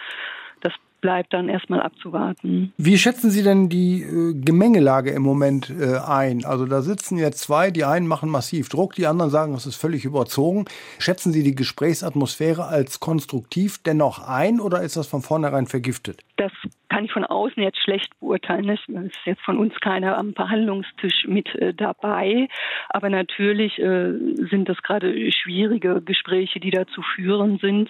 bleibt 1.04 1.34
dann 1.34 1.50
erstmal 1.50 1.82
abzuwarten. 1.82 2.72
Wie 2.78 2.98
schätzen 2.98 3.30
Sie 3.30 3.44
denn 3.44 3.68
die 3.68 4.04
äh, 4.04 4.34
Gemengelage 4.34 5.12
im 5.12 5.22
Moment 5.22 5.70
äh, 5.70 5.98
ein? 5.98 6.46
Also 6.46 6.66
da 6.66 6.82
sitzen 6.82 7.18
jetzt 7.18 7.40
zwei, 7.40 7.72
die 7.72 7.84
einen 7.84 8.08
machen 8.08 8.30
massiv 8.30 8.70
Druck, 8.70 8.96
die 8.96 9.06
anderen 9.06 9.30
sagen, 9.30 9.54
es 9.54 9.66
ist 9.66 9.76
völlig 9.76 10.06
überzogen. 10.06 10.64
Schätzen 11.00 11.34
Sie 11.34 11.44
die 11.44 11.56
Gesprächsatmosphäre 11.56 12.66
als 12.66 13.02
konstruktiv 13.02 13.84
dennoch 13.84 14.26
ein 14.26 14.62
oder 14.62 14.82
ist 14.82 14.96
das 14.96 15.08
von 15.08 15.22
vornherein 15.22 15.68
vergiftet? 15.68 16.24
Das 16.38 16.54
kann 16.94 17.06
ich 17.06 17.12
von 17.12 17.26
außen 17.26 17.62
jetzt 17.62 17.82
schlecht 17.82 18.12
beurteilen. 18.20 18.70
Es 18.70 18.80
ist 18.88 19.26
jetzt 19.26 19.42
von 19.42 19.58
uns 19.58 19.74
keiner 19.82 20.16
am 20.16 20.34
Verhandlungstisch 20.34 21.26
mit 21.28 21.54
äh, 21.56 21.74
dabei. 21.74 22.48
Aber 22.90 23.10
natürlich 23.10 23.80
äh, 23.80 24.14
sind 24.50 24.70
das 24.70 24.82
gerade 24.84 25.32
schwierige 25.32 26.02
Gespräche, 26.02 26.60
die 26.60 26.70
da 26.70 26.86
zu 26.86 27.02
führen 27.02 27.58
sind, 27.58 27.90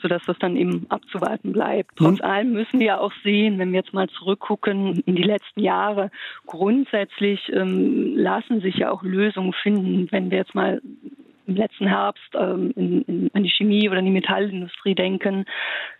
sodass 0.00 0.22
das 0.26 0.38
dann 0.38 0.56
eben 0.56 0.86
abzuwarten 0.90 1.52
bleibt. 1.52 1.90
Trotz 1.96 2.20
allem 2.20 2.45
müssen 2.52 2.80
wir 2.80 3.00
auch 3.00 3.12
sehen, 3.22 3.58
wenn 3.58 3.72
wir 3.72 3.80
jetzt 3.80 3.94
mal 3.94 4.08
zurückgucken 4.08 5.02
in 5.06 5.16
die 5.16 5.22
letzten 5.22 5.60
Jahre, 5.60 6.10
grundsätzlich 6.46 7.40
ähm, 7.52 8.16
lassen 8.16 8.60
sich 8.60 8.76
ja 8.76 8.90
auch 8.90 9.02
Lösungen 9.02 9.52
finden, 9.52 10.08
wenn 10.10 10.30
wir 10.30 10.38
jetzt 10.38 10.54
mal 10.54 10.80
im 11.46 11.54
letzten 11.54 11.86
Herbst 11.86 12.34
ähm, 12.34 12.72
in, 12.76 13.02
in, 13.02 13.30
an 13.32 13.42
die 13.42 13.50
Chemie 13.50 13.88
oder 13.88 14.02
die 14.02 14.10
Metallindustrie 14.10 14.94
denken. 14.94 15.44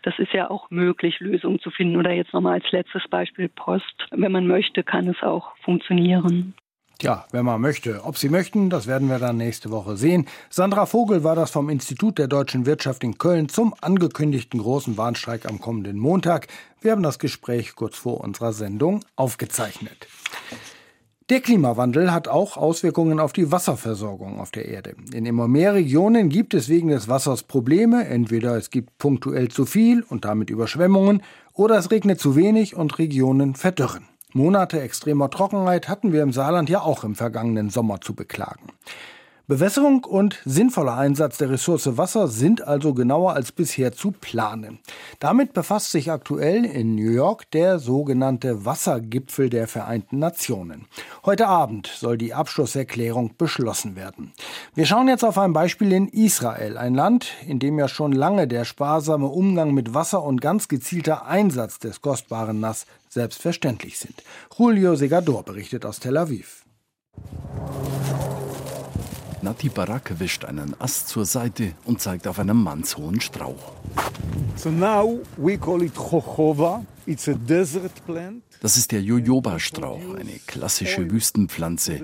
Das 0.03 0.17
ist 0.19 0.33
ja 0.33 0.49
auch 0.49 0.69
möglich, 0.69 1.19
Lösungen 1.19 1.59
zu 1.59 1.71
finden. 1.71 1.97
Oder 1.97 2.11
jetzt 2.11 2.33
nochmal 2.33 2.55
als 2.55 2.71
letztes 2.71 3.07
Beispiel 3.07 3.49
Post. 3.49 4.07
Wenn 4.11 4.31
man 4.31 4.47
möchte, 4.47 4.83
kann 4.83 5.07
es 5.07 5.21
auch 5.23 5.55
funktionieren. 5.63 6.53
Tja, 6.99 7.25
wenn 7.31 7.45
man 7.45 7.61
möchte. 7.61 8.03
Ob 8.05 8.17
Sie 8.17 8.27
möchten, 8.27 8.71
das 8.71 8.87
werden 8.87 9.07
wir 9.07 9.19
dann 9.19 9.37
nächste 9.37 9.69
Woche 9.69 9.97
sehen. 9.97 10.25
Sandra 10.49 10.87
Vogel 10.87 11.23
war 11.23 11.35
das 11.35 11.51
vom 11.51 11.69
Institut 11.69 12.17
der 12.17 12.27
deutschen 12.27 12.65
Wirtschaft 12.65 13.03
in 13.03 13.19
Köln 13.19 13.49
zum 13.49 13.75
angekündigten 13.81 14.59
großen 14.59 14.97
Warnstreik 14.97 15.45
am 15.45 15.59
kommenden 15.59 15.99
Montag. 15.99 16.47
Wir 16.81 16.93
haben 16.93 17.03
das 17.03 17.19
Gespräch 17.19 17.75
kurz 17.75 17.97
vor 17.97 18.21
unserer 18.21 18.51
Sendung 18.51 19.01
aufgezeichnet. 19.15 20.07
Der 21.29 21.41
Klimawandel 21.41 22.11
hat 22.11 22.29
auch 22.29 22.57
Auswirkungen 22.57 23.19
auf 23.19 23.33
die 23.33 23.51
Wasserversorgung 23.51 24.39
auf 24.39 24.49
der 24.49 24.65
Erde. 24.65 24.95
In 25.13 25.27
immer 25.27 25.47
mehr 25.47 25.75
Regionen 25.75 26.29
gibt 26.29 26.55
es 26.55 26.67
wegen 26.67 26.87
des 26.87 27.07
Wassers 27.09 27.43
Probleme. 27.43 28.07
Entweder 28.07 28.55
es 28.55 28.71
gibt 28.71 28.97
punktuell 28.97 29.49
zu 29.49 29.65
viel 29.65 30.03
und 30.03 30.25
damit 30.25 30.49
Überschwemmungen 30.49 31.21
oder 31.53 31.77
es 31.77 31.91
regnet 31.91 32.19
zu 32.19 32.35
wenig 32.35 32.75
und 32.75 32.97
Regionen 32.97 33.53
verdürren. 33.53 34.05
Monate 34.37 34.79
extremer 34.81 35.31
Trockenheit 35.31 35.89
hatten 35.89 36.13
wir 36.13 36.21
im 36.21 36.31
Saarland 36.31 36.69
ja 36.69 36.81
auch 36.81 37.03
im 37.03 37.15
vergangenen 37.15 37.71
Sommer 37.71 38.01
zu 38.01 38.13
beklagen. 38.13 38.71
Bewässerung 39.49 40.03
und 40.03 40.41
sinnvoller 40.43 40.97
Einsatz 40.97 41.37
der 41.37 41.49
Ressource 41.49 41.95
Wasser 41.95 42.27
sind 42.27 42.67
also 42.67 42.93
genauer 42.93 43.31
als 43.31 43.53
bisher 43.53 43.93
zu 43.93 44.11
planen. 44.11 44.79
Damit 45.21 45.53
befasst 45.53 45.91
sich 45.91 46.11
aktuell 46.11 46.65
in 46.65 46.95
New 46.95 47.11
York 47.11 47.49
der 47.51 47.79
sogenannte 47.79 48.65
Wassergipfel 48.65 49.49
der 49.49 49.69
Vereinten 49.69 50.19
Nationen. 50.19 50.87
Heute 51.25 51.47
Abend 51.47 51.87
soll 51.87 52.17
die 52.17 52.33
Abschlusserklärung 52.33 53.37
beschlossen 53.37 53.95
werden. 53.95 54.33
Wir 54.75 54.85
schauen 54.85 55.07
jetzt 55.07 55.23
auf 55.23 55.37
ein 55.37 55.53
Beispiel 55.53 55.93
in 55.93 56.09
Israel, 56.09 56.77
ein 56.77 56.93
Land, 56.93 57.31
in 57.47 57.59
dem 57.59 57.79
ja 57.79 57.87
schon 57.87 58.11
lange 58.11 58.49
der 58.49 58.65
sparsame 58.65 59.27
Umgang 59.27 59.73
mit 59.73 59.93
Wasser 59.93 60.23
und 60.23 60.41
ganz 60.41 60.67
gezielter 60.67 61.25
Einsatz 61.25 61.79
des 61.79 62.01
kostbaren 62.01 62.59
Nass 62.59 62.85
selbstverständlich 63.07 63.97
sind. 63.97 64.23
Julio 64.57 64.95
Segador 64.95 65.43
berichtet 65.43 65.85
aus 65.85 66.01
Tel 66.01 66.17
Aviv. 66.17 66.65
Nati 69.47 69.69
Barak 69.69 70.19
wischt 70.19 70.43
einen 70.43 70.75
Ast 70.77 71.07
zur 71.07 71.23
Seite 71.23 71.71
und 71.85 72.01
zeigt 72.01 72.27
auf 72.27 72.37
einen 72.37 72.57
mannshohen 72.57 73.21
Strauch. 73.21 73.71
So 74.57 74.69
now 74.69 75.21
we 75.37 75.57
call 75.57 75.83
it 75.83 75.95
Chochova. 75.95 76.83
It's 77.05 77.29
a 77.29 77.33
desert 77.33 77.93
plant. 78.05 78.43
Das 78.59 78.75
ist 78.75 78.91
der 78.91 79.01
Jojoba-Strauch, 79.01 80.15
eine 80.15 80.33
klassische 80.45 81.09
Wüstenpflanze. 81.09 82.01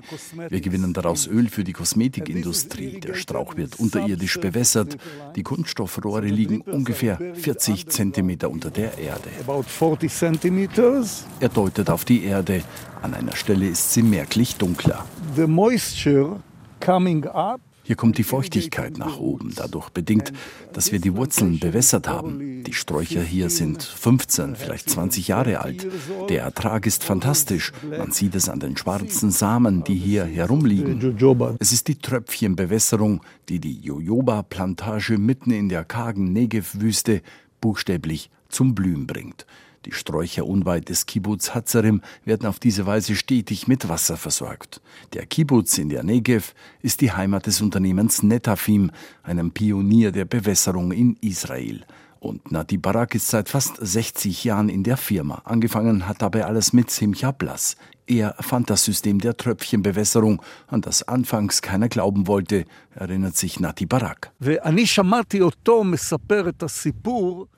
Wir 0.47 0.61
gewinnen 0.61 0.93
daraus 0.93 1.27
Öl 1.27 1.49
für 1.49 1.65
die 1.65 1.73
Kosmetikindustrie. 1.73 3.01
Der 3.01 3.15
Strauch 3.15 3.57
wird 3.57 3.77
unterirdisch 3.77 4.39
bewässert. 4.39 4.95
Die 5.35 5.43
Kunststoffrohre 5.43 6.27
liegen 6.27 6.61
ungefähr 6.61 7.17
40 7.33 7.89
Zentimeter 7.89 8.49
unter 8.49 8.71
der 8.71 8.97
Erde. 8.97 9.29
Er 11.41 11.49
deutet 11.49 11.89
auf 11.89 12.05
die 12.05 12.23
Erde. 12.23 12.63
An 13.01 13.13
einer 13.13 13.35
Stelle 13.35 13.67
ist 13.67 13.91
sie 13.91 14.03
merklich 14.03 14.55
dunkler. 14.55 15.05
The 15.35 15.45
moisture 15.45 16.39
hier 17.85 17.97
kommt 17.97 18.17
die 18.17 18.23
Feuchtigkeit 18.23 18.97
nach 18.97 19.19
oben, 19.19 19.53
dadurch 19.55 19.89
bedingt, 19.89 20.31
dass 20.71 20.93
wir 20.93 20.99
die 20.99 21.15
Wurzeln 21.15 21.59
bewässert 21.59 22.07
haben. 22.07 22.63
Die 22.63 22.73
Sträucher 22.73 23.21
hier 23.21 23.49
sind 23.49 23.83
15, 23.83 24.55
vielleicht 24.55 24.89
20 24.89 25.27
Jahre 25.27 25.59
alt. 25.59 25.85
Der 26.29 26.43
Ertrag 26.43 26.85
ist 26.85 27.03
fantastisch. 27.03 27.73
Man 27.89 28.11
sieht 28.11 28.35
es 28.35 28.47
an 28.47 28.61
den 28.61 28.77
schwarzen 28.77 29.31
Samen, 29.31 29.83
die 29.83 29.95
hier 29.95 30.23
herumliegen. 30.23 31.17
Es 31.59 31.73
ist 31.73 31.89
die 31.89 31.97
Tröpfchenbewässerung, 31.97 33.21
die 33.49 33.59
die 33.59 33.81
Jojoba-Plantage 33.81 35.17
mitten 35.17 35.51
in 35.51 35.67
der 35.67 35.83
kargen 35.83 36.31
Negev-Wüste 36.31 37.21
buchstäblich 37.59 38.29
zum 38.47 38.75
Blühen 38.75 39.07
bringt. 39.07 39.45
Die 39.85 39.91
Sträucher 39.91 40.45
unweit 40.45 40.89
des 40.89 41.05
Kibbutz 41.05 41.53
Hatzarim 41.53 42.01
werden 42.23 42.47
auf 42.47 42.59
diese 42.59 42.85
Weise 42.85 43.15
stetig 43.15 43.67
mit 43.67 43.89
Wasser 43.89 44.15
versorgt. 44.15 44.81
Der 45.13 45.25
Kibbutz 45.25 45.77
in 45.77 45.89
der 45.89 46.03
Negev 46.03 46.53
ist 46.81 47.01
die 47.01 47.11
Heimat 47.11 47.47
des 47.47 47.61
Unternehmens 47.61 48.23
Netafim, 48.23 48.91
einem 49.23 49.51
Pionier 49.51 50.11
der 50.11 50.25
Bewässerung 50.25 50.91
in 50.91 51.17
Israel. 51.21 51.85
Und 52.23 52.53
Nati 52.53 52.77
Barak 52.77 53.15
ist 53.15 53.27
seit 53.27 53.49
fast 53.49 53.75
60 53.81 54.45
Jahren 54.45 54.69
in 54.69 54.83
der 54.83 54.95
Firma. 54.95 55.41
Angefangen 55.43 56.07
hat 56.07 56.21
dabei 56.21 56.45
alles 56.45 56.71
mit 56.71 56.89
Simcha 56.89 57.31
Blas. 57.31 57.75
Er 58.05 58.35
fand 58.41 58.69
das 58.69 58.83
System 58.83 59.19
der 59.19 59.37
Tröpfchenbewässerung, 59.37 60.41
an 60.67 60.81
das 60.81 61.07
anfangs 61.07 61.61
keiner 61.61 61.87
glauben 61.87 62.27
wollte, 62.27 62.65
erinnert 62.95 63.37
sich 63.37 63.61
Nati 63.61 63.85
Barak. 63.85 64.31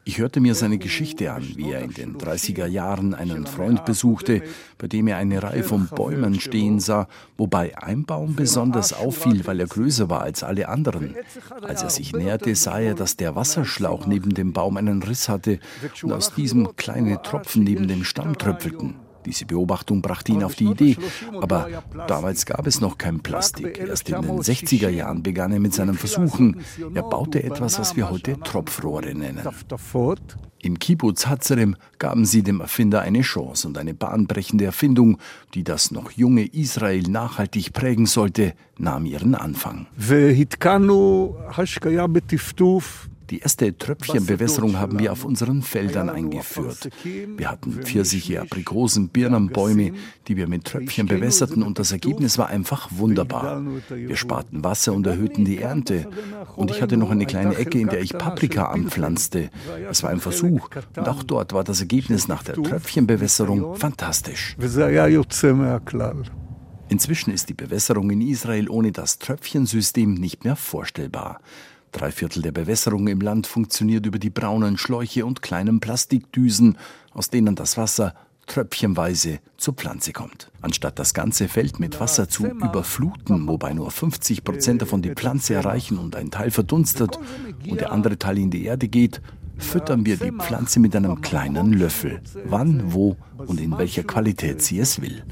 Ich 0.03 0.17
hörte 0.19 0.39
mir 0.39 0.53
seine 0.53 0.77
Geschichte 0.77 1.33
an, 1.33 1.43
wie 1.55 1.71
er 1.71 1.81
in 1.81 1.93
den 1.93 2.17
30er 2.17 2.67
Jahren 2.67 3.15
einen 3.15 3.47
Freund 3.47 3.85
besuchte, 3.85 4.43
bei 4.77 4.87
dem 4.87 5.07
er 5.07 5.17
eine 5.17 5.41
Reihe 5.41 5.63
von 5.63 5.87
Bäumen 5.87 6.39
stehen 6.39 6.79
sah, 6.79 7.07
wobei 7.37 7.75
ein 7.79 8.05
Baum 8.05 8.35
besonders 8.35 8.93
auffiel, 8.93 9.47
weil 9.47 9.59
er 9.59 9.67
größer 9.67 10.11
war 10.11 10.21
als 10.21 10.43
alle 10.43 10.69
anderen. 10.69 11.15
Als 11.61 11.81
er 11.81 11.89
sich 11.89 12.13
näherte, 12.13 12.55
sah 12.55 12.79
er, 12.79 12.93
dass 12.93 13.17
der 13.17 13.35
Wasserschlauch 13.35 14.05
neben 14.05 14.35
dem 14.35 14.53
Baum 14.53 14.77
einen 14.77 15.01
Riss 15.01 15.27
hatte 15.27 15.59
und 16.03 16.13
aus 16.13 16.35
diesem 16.35 16.75
kleine 16.75 17.19
Tropfen 17.23 17.63
neben 17.63 17.87
dem 17.87 18.03
Stamm 18.03 18.37
tröpfelten. 18.37 19.04
Diese 19.25 19.45
Beobachtung 19.45 20.01
brachte 20.01 20.31
ihn 20.31 20.43
auf 20.43 20.55
die 20.55 20.65
Idee, 20.65 20.97
aber 21.41 21.69
damals 22.07 22.45
gab 22.45 22.67
es 22.67 22.81
noch 22.81 22.97
kein 22.97 23.21
Plastik. 23.21 23.79
Erst 23.79 24.09
in 24.09 24.21
den 24.21 24.39
60er 24.39 24.89
Jahren 24.89 25.23
begann 25.23 25.51
er 25.51 25.59
mit 25.59 25.73
seinen 25.73 25.95
Versuchen. 25.95 26.61
Er 26.93 27.03
baute 27.03 27.43
etwas, 27.43 27.79
was 27.79 27.95
wir 27.95 28.09
heute 28.09 28.39
Tropfrohre 28.39 29.13
nennen. 29.13 29.41
Im 30.65 30.79
Kibbutz 30.79 31.27
Hatzerem 31.27 31.75
gaben 31.99 32.25
sie 32.25 32.41
dem 32.41 32.59
Erfinder 32.59 33.01
eine 33.01 33.21
Chance 33.21 33.67
und 33.67 33.77
eine 33.77 33.93
bahnbrechende 33.93 34.65
Erfindung, 34.65 35.19
die 35.53 35.63
das 35.63 35.91
noch 35.91 36.09
junge 36.09 36.45
Israel 36.45 37.03
nachhaltig 37.03 37.71
prägen 37.71 38.07
sollte, 38.07 38.53
nahm 38.79 39.05
ihren 39.05 39.35
Anfang. 39.35 39.85
Die 43.29 43.39
erste 43.39 43.75
Tröpfchenbewässerung 43.77 44.77
haben 44.77 44.99
wir 44.99 45.11
auf 45.11 45.25
unseren 45.25 45.61
Feldern 45.63 46.09
eingeführt. 46.09 46.89
Wir 47.03 47.49
hatten 47.49 47.73
Pfirsiche, 47.81 48.41
Aprikosen, 48.41 49.09
Birnenbäume, 49.09 49.93
die 50.27 50.37
wir 50.37 50.47
mit 50.47 50.65
Tröpfchen 50.65 51.07
bewässerten 51.07 51.63
und 51.63 51.79
das 51.79 51.91
Ergebnis 51.91 52.37
war 52.37 52.49
einfach 52.49 52.89
wunderbar. 52.91 53.63
Wir 53.89 54.15
sparten 54.15 54.63
Wasser 54.63 54.93
und 54.93 55.07
erhöhten 55.07 55.43
die 55.43 55.57
Ernte. 55.57 56.07
Und 56.55 56.69
ich 56.69 56.81
hatte 56.81 56.97
noch 56.97 57.09
eine 57.09 57.25
kleine 57.25 57.55
Ecke, 57.55 57.79
in 57.79 57.87
der 57.87 58.01
ich 58.01 58.13
Paprika 58.13 58.65
anpflanzte. 58.65 59.49
Es 59.89 60.03
war 60.03 60.11
ein 60.11 60.19
Versuch 60.19 60.69
und 60.95 61.09
auch 61.09 61.23
dort 61.23 61.53
war 61.53 61.63
das 61.63 61.79
Ergebnis 61.79 62.27
nach 62.27 62.43
der 62.43 62.55
Tröpfchenbewässerung 62.55 63.75
fantastisch. 63.75 64.55
Inzwischen 66.87 67.33
ist 67.33 67.49
die 67.49 67.53
Bewässerung 67.55 68.11
in 68.11 68.21
Israel 68.21 68.69
ohne 68.69 68.91
das 68.91 69.17
Tröpfchensystem 69.17 70.13
nicht 70.13 70.43
mehr 70.43 70.55
vorstellbar. 70.55 71.39
Drei 71.95 72.11
Viertel 72.11 72.41
der 72.41 72.51
Bewässerung 72.51 73.07
im 73.07 73.21
Land 73.21 73.47
funktioniert 73.47 74.05
über 74.05 74.19
die 74.19 74.29
braunen 74.29 74.77
Schläuche 74.77 75.25
und 75.25 75.41
kleinen 75.41 75.79
Plastikdüsen, 75.79 76.77
aus 77.13 77.29
denen 77.29 77.55
das 77.55 77.77
Wasser 77.77 78.13
tröpfchenweise 78.47 79.39
zur 79.55 79.75
Pflanze 79.75 80.11
kommt. 80.11 80.51
Anstatt 80.61 80.99
das 80.99 81.13
ganze 81.13 81.47
Feld 81.47 81.79
mit 81.79 81.97
Wasser 82.01 82.27
zu 82.27 82.47
überfluten, 82.47 83.47
wobei 83.47 83.73
nur 83.73 83.91
50 83.91 84.43
Prozent 84.43 84.81
davon 84.81 85.03
die 85.03 85.13
Pflanze 85.13 85.53
erreichen 85.53 85.97
und 85.97 86.17
ein 86.17 86.31
Teil 86.31 86.51
verdunstet 86.51 87.17
und 87.65 87.79
der 87.79 87.93
andere 87.93 88.19
Teil 88.19 88.39
in 88.39 88.51
die 88.51 88.65
Erde 88.65 88.89
geht, 88.89 89.21
füttern 89.57 90.05
wir 90.05 90.17
die 90.17 90.33
Pflanze 90.33 90.81
mit 90.81 90.97
einem 90.97 91.21
kleinen 91.21 91.71
Löffel, 91.71 92.19
wann, 92.43 92.91
wo 92.91 93.15
und 93.37 93.61
in 93.61 93.77
welcher 93.77 94.03
Qualität 94.03 94.61
sie 94.61 94.79
es 94.79 95.01
will. 95.01 95.23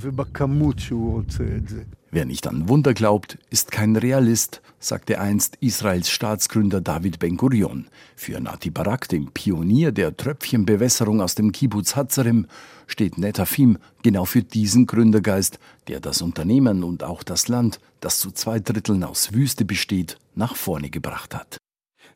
Wer 2.12 2.26
nicht 2.26 2.48
an 2.48 2.70
Wunder 2.70 2.94
glaubt, 2.94 3.38
ist 3.50 3.72
kein 3.72 3.98
Realist, 3.98 4.62
sagte 4.84 5.20
einst 5.20 5.58
Israels 5.60 6.10
Staatsgründer 6.10 6.82
David 6.82 7.20
Ben-Gurion. 7.20 7.88
Für 8.16 8.40
Nati 8.40 8.70
Barak, 8.70 9.08
dem 9.10 9.32
Pionier 9.32 9.92
der 9.92 10.16
Tröpfchenbewässerung 10.16 11.22
aus 11.22 11.36
dem 11.36 11.52
Kibbutz 11.52 11.96
Hatzarim, 11.96 12.48
steht 12.88 13.18
Netafim 13.18 13.78
genau 14.04 14.26
für 14.26 14.44
diesen 14.44 14.86
Gründergeist, 14.86 15.60
der 15.88 16.00
das 16.00 16.22
Unternehmen 16.22 16.84
und 16.84 17.04
auch 17.04 17.24
das 17.24 17.48
Land, 17.48 17.80
das 18.00 18.20
zu 18.20 18.32
zwei 18.32 18.60
Dritteln 18.60 19.04
aus 19.04 19.34
Wüste 19.34 19.66
besteht, 19.66 20.18
nach 20.36 20.56
vorne 20.56 20.90
gebracht 20.90 21.34
hat. 21.34 21.58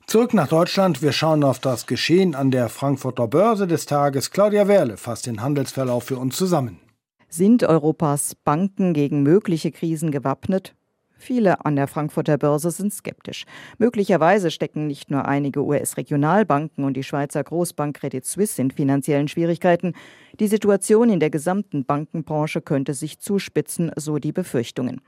Zurück 0.06 0.34
nach 0.34 0.48
Deutschland. 0.48 1.02
Wir 1.02 1.12
schauen 1.12 1.44
auf 1.44 1.60
das 1.60 1.86
Geschehen 1.86 2.34
an 2.34 2.50
der 2.50 2.70
Frankfurter 2.70 3.28
Börse 3.28 3.68
des 3.68 3.86
Tages. 3.86 4.32
Claudia 4.32 4.70
Werle 4.70 4.96
fasst 4.96 5.26
den 5.26 5.42
Handelsverlauf 5.42 6.06
für 6.06 6.18
uns 6.18 6.38
zusammen. 6.38 6.80
Sind 7.28 7.64
Europas 7.64 8.36
Banken 8.36 8.94
gegen 8.94 9.22
mögliche 9.22 9.74
Krisen 9.74 10.12
gewappnet? 10.12 10.77
Viele 11.18 11.66
an 11.66 11.76
der 11.76 11.88
Frankfurter 11.88 12.38
Börse 12.38 12.72
sind 12.72 12.94
skeptisch. 12.94 13.46
Möglicherweise 13.78 14.52
stecken 14.52 14.88
nicht 14.88 15.10
nur 15.10 15.26
einige 15.26 15.64
US-Regionalbanken 15.64 16.84
und 16.84 16.96
die 16.96 17.04
Schweizer 17.04 17.44
Großbank 17.44 17.98
Credit 17.98 18.26
Suisse 18.26 18.62
in 18.62 18.72
finanziellen 18.72 19.28
Schwierigkeiten. 19.28 19.94
Die 20.40 20.48
Situation 20.48 21.10
in 21.10 21.20
der 21.20 21.30
gesamten 21.30 21.86
Bankenbranche 21.86 22.62
könnte 22.62 22.94
sich 22.94 23.20
zuspitzen, 23.20 23.92
so 23.96 24.20
die 24.20 24.32
Befürchtungen. 24.32 25.02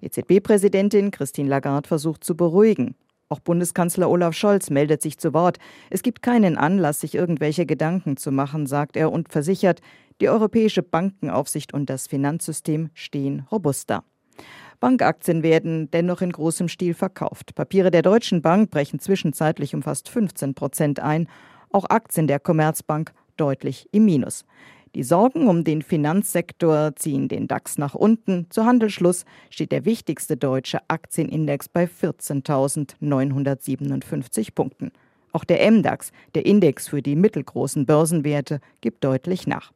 EZB-Präsidentin 0.00 1.10
Christine 1.10 1.48
Lagarde 1.48 1.88
versucht 1.88 2.24
zu 2.24 2.36
beruhigen. 2.36 2.94
Auch 3.28 3.38
Bundeskanzler 3.38 4.10
Olaf 4.10 4.34
Scholz 4.34 4.70
meldet 4.70 5.02
sich 5.02 5.18
zu 5.18 5.32
Wort. 5.34 5.58
Es 5.88 6.02
gibt 6.02 6.20
keinen 6.20 6.56
Anlass, 6.56 7.00
sich 7.00 7.14
irgendwelche 7.14 7.64
Gedanken 7.64 8.16
zu 8.16 8.32
machen, 8.32 8.66
sagt 8.66 8.96
er 8.96 9.12
und 9.12 9.30
versichert, 9.30 9.80
die 10.20 10.28
Europäische 10.28 10.82
Bankenaufsicht 10.82 11.72
und 11.72 11.88
das 11.88 12.08
Finanzsystem 12.08 12.90
stehen 12.92 13.46
robuster. 13.52 14.02
Bankaktien 14.80 15.42
werden 15.42 15.90
dennoch 15.90 16.22
in 16.22 16.32
großem 16.32 16.68
Stil 16.68 16.94
verkauft. 16.94 17.54
Papiere 17.54 17.90
der 17.90 18.00
Deutschen 18.02 18.40
Bank 18.40 18.70
brechen 18.70 18.98
zwischenzeitlich 18.98 19.74
um 19.74 19.82
fast 19.82 20.08
15 20.08 20.54
Prozent 20.54 21.00
ein, 21.00 21.28
auch 21.70 21.84
Aktien 21.90 22.26
der 22.26 22.40
Commerzbank 22.40 23.12
deutlich 23.36 23.86
im 23.92 24.06
Minus. 24.06 24.46
Die 24.94 25.02
Sorgen 25.04 25.48
um 25.48 25.62
den 25.62 25.82
Finanzsektor 25.82 26.96
ziehen 26.96 27.28
den 27.28 27.46
DAX 27.46 27.78
nach 27.78 27.94
unten. 27.94 28.46
Zu 28.50 28.64
Handelsschluss 28.64 29.24
steht 29.50 29.70
der 29.70 29.84
wichtigste 29.84 30.36
deutsche 30.36 30.80
Aktienindex 30.88 31.68
bei 31.68 31.84
14.957 31.84 34.52
Punkten. 34.54 34.90
Auch 35.32 35.44
der 35.44 35.70
MDAX, 35.70 36.10
der 36.34 36.44
Index 36.44 36.88
für 36.88 37.02
die 37.02 37.14
mittelgroßen 37.14 37.86
Börsenwerte, 37.86 38.58
gibt 38.80 39.04
deutlich 39.04 39.46
nach. 39.46 39.70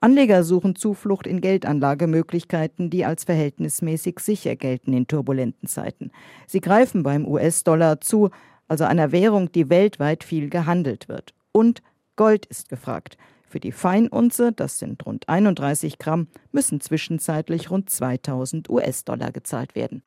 Anleger 0.00 0.44
suchen 0.44 0.76
Zuflucht 0.76 1.26
in 1.26 1.40
Geldanlagemöglichkeiten, 1.40 2.90
die 2.90 3.04
als 3.04 3.24
verhältnismäßig 3.24 4.20
sicher 4.20 4.56
gelten 4.56 4.92
in 4.92 5.06
turbulenten 5.06 5.68
Zeiten. 5.68 6.10
Sie 6.46 6.60
greifen 6.60 7.02
beim 7.02 7.26
US-Dollar 7.26 8.00
zu, 8.00 8.30
also 8.68 8.84
einer 8.84 9.12
Währung, 9.12 9.50
die 9.52 9.70
weltweit 9.70 10.24
viel 10.24 10.50
gehandelt 10.50 11.08
wird. 11.08 11.34
Und 11.52 11.82
Gold 12.16 12.46
ist 12.46 12.68
gefragt. 12.68 13.16
Für 13.48 13.60
die 13.60 13.72
Feinunze, 13.72 14.52
das 14.52 14.78
sind 14.78 15.06
rund 15.06 15.28
31 15.28 15.98
Gramm, 15.98 16.28
müssen 16.52 16.80
zwischenzeitlich 16.80 17.70
rund 17.70 17.88
2000 17.90 18.68
US-Dollar 18.68 19.32
gezahlt 19.32 19.74
werden. 19.74 20.02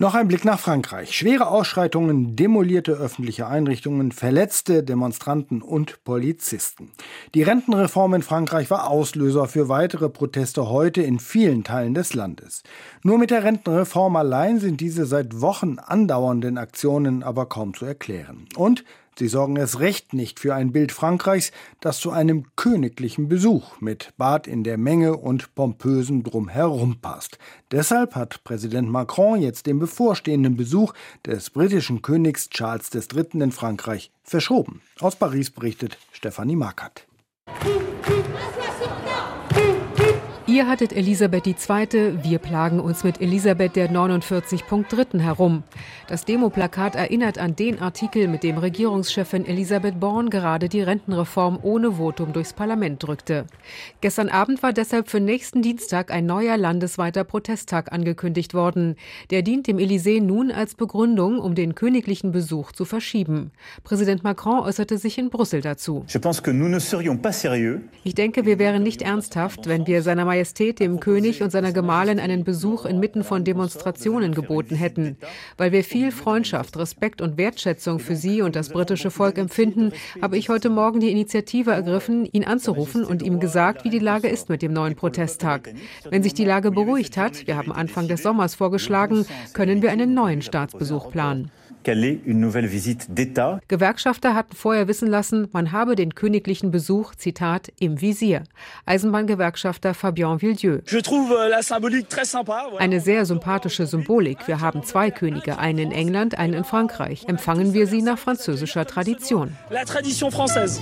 Noch 0.00 0.14
ein 0.14 0.28
Blick 0.28 0.46
nach 0.46 0.58
Frankreich. 0.58 1.14
Schwere 1.14 1.48
Ausschreitungen, 1.48 2.34
demolierte 2.34 2.92
öffentliche 2.92 3.46
Einrichtungen, 3.46 4.12
verletzte 4.12 4.82
Demonstranten 4.82 5.60
und 5.60 6.02
Polizisten. 6.04 6.92
Die 7.34 7.42
Rentenreform 7.42 8.14
in 8.14 8.22
Frankreich 8.22 8.70
war 8.70 8.88
Auslöser 8.88 9.46
für 9.46 9.68
weitere 9.68 10.08
Proteste 10.08 10.70
heute 10.70 11.02
in 11.02 11.18
vielen 11.18 11.64
Teilen 11.64 11.92
des 11.92 12.14
Landes. 12.14 12.62
Nur 13.02 13.18
mit 13.18 13.30
der 13.30 13.44
Rentenreform 13.44 14.16
allein 14.16 14.58
sind 14.58 14.80
diese 14.80 15.04
seit 15.04 15.42
Wochen 15.42 15.78
andauernden 15.78 16.56
Aktionen 16.56 17.22
aber 17.22 17.44
kaum 17.44 17.74
zu 17.74 17.84
erklären. 17.84 18.46
Und 18.56 18.86
Sie 19.20 19.28
sorgen 19.28 19.56
erst 19.56 19.80
recht 19.80 20.14
nicht 20.14 20.40
für 20.40 20.54
ein 20.54 20.72
Bild 20.72 20.92
Frankreichs, 20.92 21.52
das 21.80 22.00
zu 22.00 22.10
einem 22.10 22.46
königlichen 22.56 23.28
Besuch 23.28 23.78
mit 23.78 24.14
Bad 24.16 24.46
in 24.46 24.64
der 24.64 24.78
Menge 24.78 25.14
und 25.14 25.54
pompösem 25.54 26.22
Drumherum 26.22 27.02
passt. 27.02 27.36
Deshalb 27.70 28.14
hat 28.14 28.42
Präsident 28.44 28.88
Macron 28.88 29.42
jetzt 29.42 29.66
den 29.66 29.78
bevorstehenden 29.78 30.56
Besuch 30.56 30.94
des 31.26 31.50
britischen 31.50 32.00
Königs 32.00 32.48
Charles 32.48 32.88
III. 32.94 33.42
in 33.42 33.52
Frankreich 33.52 34.10
verschoben. 34.22 34.80
Aus 35.00 35.16
Paris 35.16 35.50
berichtet 35.50 35.98
Stefanie 36.12 36.56
Markert. 36.56 37.06
Ihr 40.50 40.66
hattet 40.66 40.92
Elisabeth 40.92 41.46
II., 41.46 42.24
wir 42.24 42.38
plagen 42.40 42.80
uns 42.80 43.04
mit 43.04 43.20
Elisabeth 43.20 43.76
der 43.76 43.88
49.3. 43.88 45.20
herum. 45.20 45.62
Das 46.08 46.24
Demoplakat 46.24 46.96
erinnert 46.96 47.38
an 47.38 47.54
den 47.54 47.78
Artikel, 47.78 48.26
mit 48.26 48.42
dem 48.42 48.58
Regierungschefin 48.58 49.46
Elisabeth 49.46 50.00
Born 50.00 50.28
gerade 50.28 50.68
die 50.68 50.82
Rentenreform 50.82 51.60
ohne 51.62 51.92
Votum 51.98 52.32
durchs 52.32 52.52
Parlament 52.52 53.00
drückte. 53.00 53.46
Gestern 54.00 54.28
Abend 54.28 54.64
war 54.64 54.72
deshalb 54.72 55.08
für 55.08 55.20
nächsten 55.20 55.62
Dienstag 55.62 56.10
ein 56.10 56.26
neuer 56.26 56.56
landesweiter 56.56 57.22
Protesttag 57.22 57.92
angekündigt 57.92 58.52
worden. 58.52 58.96
Der 59.30 59.42
dient 59.42 59.68
dem 59.68 59.76
Élysée 59.78 60.20
nun 60.20 60.50
als 60.50 60.74
Begründung, 60.74 61.38
um 61.38 61.54
den 61.54 61.76
königlichen 61.76 62.32
Besuch 62.32 62.72
zu 62.72 62.84
verschieben. 62.84 63.52
Präsident 63.84 64.24
Macron 64.24 64.58
äußerte 64.58 64.98
sich 64.98 65.16
in 65.16 65.30
Brüssel 65.30 65.60
dazu. 65.60 66.04
Ne 66.12 66.80
ich 68.02 68.14
denke, 68.16 68.46
wir 68.46 68.58
wären 68.58 68.82
nicht 68.82 69.02
ernsthaft, 69.02 69.68
wenn 69.68 69.86
wir 69.86 70.02
seiner 70.02 70.24
Majestät 70.24 70.39
Majestät, 70.40 70.80
dem 70.80 71.00
König 71.00 71.42
und 71.42 71.50
seiner 71.50 71.70
Gemahlin 71.70 72.18
einen 72.18 72.44
Besuch 72.44 72.86
inmitten 72.86 73.24
von 73.24 73.44
Demonstrationen 73.44 74.34
geboten 74.34 74.74
hätten. 74.74 75.18
Weil 75.58 75.70
wir 75.70 75.84
viel 75.84 76.12
Freundschaft, 76.12 76.78
Respekt 76.78 77.20
und 77.20 77.36
Wertschätzung 77.36 77.98
für 77.98 78.16
Sie 78.16 78.40
und 78.40 78.56
das 78.56 78.70
britische 78.70 79.10
Volk 79.10 79.36
empfinden, 79.36 79.92
habe 80.22 80.38
ich 80.38 80.48
heute 80.48 80.70
Morgen 80.70 81.00
die 81.00 81.10
Initiative 81.10 81.72
ergriffen, 81.72 82.24
ihn 82.24 82.44
anzurufen 82.44 83.04
und 83.04 83.20
ihm 83.20 83.38
gesagt, 83.38 83.84
wie 83.84 83.90
die 83.90 83.98
Lage 83.98 84.28
ist 84.28 84.48
mit 84.48 84.62
dem 84.62 84.72
neuen 84.72 84.96
Protesttag. 84.96 85.74
Wenn 86.08 86.22
sich 86.22 86.32
die 86.32 86.46
Lage 86.46 86.70
beruhigt 86.70 87.18
hat, 87.18 87.46
wir 87.46 87.58
haben 87.58 87.70
Anfang 87.70 88.08
des 88.08 88.22
Sommers 88.22 88.54
vorgeschlagen, 88.54 89.26
können 89.52 89.82
wir 89.82 89.90
einen 89.90 90.14
neuen 90.14 90.40
Staatsbesuch 90.40 91.10
planen. 91.10 91.50
Gewerkschafter 93.68 94.34
hatten 94.34 94.56
vorher 94.56 94.88
wissen 94.88 95.08
lassen, 95.08 95.48
man 95.52 95.72
habe 95.72 95.96
den 95.96 96.14
königlichen 96.14 96.70
Besuch, 96.70 97.14
Zitat, 97.14 97.72
im 97.80 98.00
Visier. 98.00 98.44
Eisenbahngewerkschafter 98.86 99.94
Fabien 99.94 100.38
Villedieu. 100.40 100.80
Euh, 100.86 101.00
Eine 102.78 103.00
sehr 103.00 103.24
sympathische 103.26 103.86
Symbolik. 103.86 104.46
Wir 104.46 104.60
haben 104.60 104.82
zwei 104.82 105.10
Könige, 105.10 105.58
einen 105.58 105.78
in 105.78 105.92
England, 105.92 106.38
einen 106.38 106.54
in 106.54 106.64
Frankreich. 106.64 107.24
Empfangen 107.28 107.72
wir 107.72 107.86
sie 107.86 108.02
nach 108.02 108.18
französischer 108.18 108.86
Tradition. 108.86 109.56
La 109.70 109.84
tradition 109.84 110.30
française. 110.30 110.80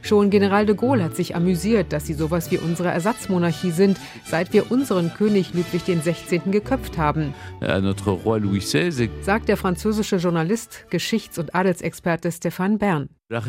Schon 0.00 0.30
General 0.30 0.64
de 0.64 0.74
Gaulle 0.74 1.04
hat 1.04 1.14
sich 1.14 1.36
amüsiert, 1.36 1.92
dass 1.92 2.06
sie 2.06 2.14
sowas 2.14 2.50
wie 2.50 2.56
unsere 2.56 2.88
Ersatzmonarchie 2.88 3.72
sind, 3.72 3.98
seit 4.24 4.54
wir 4.54 4.70
unseren 4.70 5.12
König 5.12 5.52
Ludwig 5.52 5.82
XVI. 5.84 6.40
geköpft 6.50 6.96
haben. 6.96 7.34
Sagt 9.20 9.50
der 9.50 9.58
französische 9.58 10.16
Journalist, 10.16 10.86
Geschichts- 10.88 11.38
und 11.38 11.54
Adelsexperte 11.54 12.30
Stéphane 12.30 12.78
Bern. 12.78 13.10
Euh, 13.28 13.40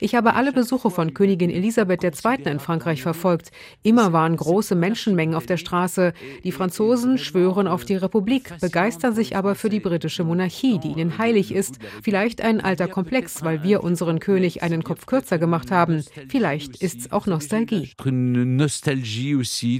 ich 0.00 0.14
habe 0.16 0.34
alle 0.34 0.52
Besuche 0.52 0.90
von 0.90 1.14
Königin 1.14 1.50
Elisabeth 1.50 2.02
II. 2.02 2.42
in 2.44 2.58
Frankreich 2.58 3.00
verfolgt. 3.00 3.52
Immer 3.84 4.12
waren 4.12 4.34
große 4.34 4.74
Menschenmengen 4.74 5.36
auf 5.36 5.46
der 5.46 5.56
Straße. 5.56 6.12
Die 6.42 6.50
Franzosen 6.50 7.16
schwören 7.16 7.68
auf 7.68 7.84
die 7.84 7.94
Republik, 7.94 8.52
begeistern 8.60 9.14
sich 9.14 9.36
aber 9.36 9.54
für 9.54 9.68
die 9.68 9.78
britische 9.78 10.24
Monarchie, 10.24 10.80
die 10.80 10.88
ihnen 10.88 11.18
heilig 11.18 11.54
ist. 11.54 11.78
Vielleicht 12.02 12.40
ein 12.40 12.60
alter 12.60 12.88
Komplex, 12.88 13.44
weil 13.44 13.62
wir 13.62 13.84
unseren 13.84 14.18
König 14.18 14.64
einen 14.64 14.82
Kopf 14.82 15.06
kürzer 15.06 15.38
gemacht 15.38 15.70
haben. 15.70 16.02
Vielleicht 16.28 16.82
ist's 16.82 17.12
auch 17.12 17.26
Nostalgie. 17.26 17.92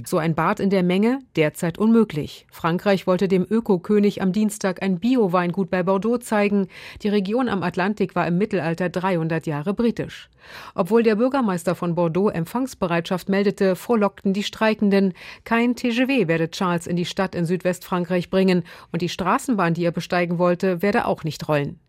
So 0.07 0.17
ein 0.17 0.33
Bad 0.33 0.61
in 0.61 0.69
der 0.69 0.83
Menge, 0.83 1.19
derzeit 1.35 1.77
unmöglich. 1.77 2.47
Frankreich 2.51 3.05
wollte 3.05 3.27
dem 3.27 3.45
Öko-König 3.49 4.21
am 4.21 4.31
Dienstag 4.31 4.81
ein 4.81 4.99
Bio-Weingut 4.99 5.69
bei 5.69 5.83
Bordeaux 5.83 6.19
zeigen. 6.19 6.67
Die 7.03 7.09
Region 7.09 7.49
am 7.49 7.63
Atlantik 7.63 7.96
Atlantik 7.97 8.15
war 8.15 8.27
im 8.27 8.37
Mittelalter 8.37 8.89
300 8.89 9.47
Jahre 9.47 9.73
britisch. 9.73 10.29
Obwohl 10.75 11.01
der 11.01 11.15
Bürgermeister 11.15 11.73
von 11.73 11.95
Bordeaux 11.95 12.29
Empfangsbereitschaft 12.29 13.27
meldete, 13.27 13.75
frohlockten 13.75 14.33
die 14.33 14.43
Streikenden. 14.43 15.13
Kein 15.45 15.75
TGV 15.75 16.27
werde 16.27 16.51
Charles 16.51 16.85
in 16.85 16.95
die 16.95 17.05
Stadt 17.05 17.33
in 17.33 17.45
Südwestfrankreich 17.45 18.29
bringen 18.29 18.63
und 18.91 19.01
die 19.01 19.09
Straßenbahn, 19.09 19.73
die 19.73 19.83
er 19.83 19.91
besteigen 19.91 20.37
wollte, 20.37 20.83
werde 20.83 21.05
auch 21.05 21.23
nicht 21.23 21.47
rollen. 21.47 21.79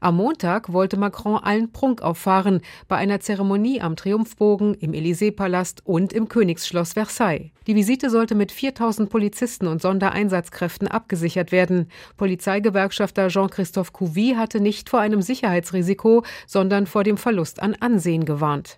Am 0.00 0.16
Montag 0.16 0.72
wollte 0.72 0.96
Macron 0.96 1.42
allen 1.42 1.72
Prunk 1.72 2.02
auffahren 2.02 2.60
bei 2.88 2.96
einer 2.96 3.20
Zeremonie 3.20 3.80
am 3.80 3.96
Triumphbogen, 3.96 4.74
im 4.74 4.92
Élysée-Palast 4.92 5.82
und 5.84 6.12
im 6.12 6.28
Königsschloss 6.28 6.94
Versailles. 6.94 7.50
Die 7.66 7.74
Visite 7.74 8.10
sollte 8.10 8.34
mit 8.34 8.52
4000 8.52 9.08
Polizisten 9.08 9.66
und 9.66 9.80
Sondereinsatzkräften 9.80 10.86
abgesichert 10.86 11.50
werden. 11.50 11.88
Polizeigewerkschafter 12.18 13.28
Jean-Christophe 13.28 13.92
Couvy 13.92 14.34
hatte 14.36 14.60
nicht 14.60 14.90
vor 14.90 15.00
einem 15.00 15.22
Sicherheitsrisiko, 15.22 16.24
sondern 16.46 16.86
vor 16.86 17.04
dem 17.04 17.16
Verlust 17.16 17.62
an 17.62 17.74
Ansehen 17.80 18.26
gewarnt. 18.26 18.76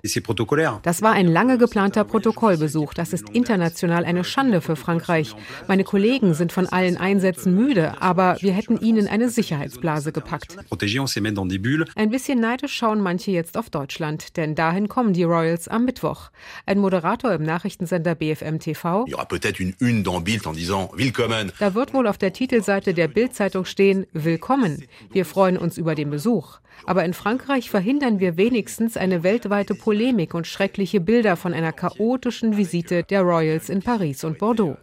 Das 0.85 1.03
war 1.03 1.12
ein 1.12 1.27
lange 1.27 1.59
geplanter 1.59 2.05
Protokollbesuch. 2.05 2.94
Das 2.94 3.12
ist 3.12 3.31
international 3.31 4.05
eine 4.05 4.22
Schande 4.22 4.61
für 4.61 4.77
Frankreich. 4.77 5.35
Meine 5.66 5.83
Kollegen 5.83 6.35
sind 6.35 6.53
von 6.53 6.66
allen 6.68 6.96
Einsätzen 6.96 7.57
müde, 7.57 8.01
aber 8.01 8.37
wir 8.40 8.53
hätten 8.53 8.79
ihnen 8.79 9.09
eine 9.09 9.29
Sicherheitsblase 9.29 10.12
gepackt. 10.12 10.57
Ein 11.96 12.10
bisschen 12.10 12.40
neidisch 12.40 12.74
schauen 12.74 13.00
manche 13.00 13.30
jetzt 13.30 13.56
auf 13.56 13.70
Deutschland, 13.70 14.36
denn 14.36 14.54
dahin 14.54 14.88
kommen 14.88 15.12
die 15.12 15.24
Royals 15.24 15.68
am 15.68 15.84
Mittwoch. 15.84 16.30
Ein 16.66 16.78
Moderator 16.78 17.32
im 17.32 17.42
Nachrichtensender 17.42 18.14
BFM 18.14 18.58
TV. 18.58 19.06
Da 21.58 21.74
wird 21.74 21.94
wohl 21.94 22.06
auf 22.06 22.18
der 22.18 22.32
Titelseite 22.32 22.94
der 22.94 23.08
Bildzeitung 23.08 23.64
stehen 23.64 24.06
Willkommen. 24.12 24.84
Wir 25.12 25.24
freuen 25.24 25.56
uns 25.56 25.78
über 25.78 25.94
den 25.94 26.10
Besuch. 26.10 26.58
Aber 26.84 27.04
in 27.04 27.14
Frankreich 27.14 27.70
verhindern 27.70 28.20
wir 28.20 28.36
wenigstens 28.36 28.96
eine 28.96 29.22
weltweite 29.22 29.74
Polemik 29.74 30.34
und 30.34 30.46
schreckliche 30.46 31.00
Bilder 31.00 31.36
von 31.36 31.54
einer 31.54 31.72
chaotischen 31.72 32.56
Visite 32.56 33.02
der 33.04 33.22
Royals 33.22 33.68
in 33.68 33.82
Paris 33.82 34.24
und 34.24 34.38
Bordeaux. 34.38 34.76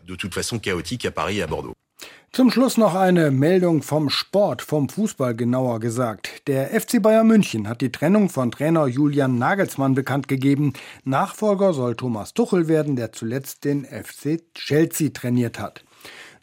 Zum 2.36 2.50
Schluss 2.50 2.78
noch 2.78 2.96
eine 2.96 3.30
Meldung 3.30 3.84
vom 3.84 4.10
Sport, 4.10 4.64
vom 4.64 4.90
Fußball 4.90 5.36
genauer 5.36 5.80
gesagt. 5.80 6.48
Der 6.48 6.70
FC 6.70 7.00
Bayern 7.00 7.28
München 7.28 7.70
hat 7.70 7.82
die 7.82 7.92
Trennung 7.92 8.28
von 8.28 8.50
Trainer 8.50 8.88
Julian 8.88 9.38
Nagelsmann 9.38 9.94
bekannt 9.94 10.28
gegeben. 10.28 10.74
Nachfolger 11.04 11.74
soll 11.74 11.96
Thomas 11.96 12.34
Tuchel 12.34 12.68
werden, 12.68 12.96
der 12.96 13.12
zuletzt 13.12 13.66
den 13.66 13.86
FC 13.86 14.42
Chelsea 14.56 15.12
trainiert 15.14 15.60
hat. 15.60 15.84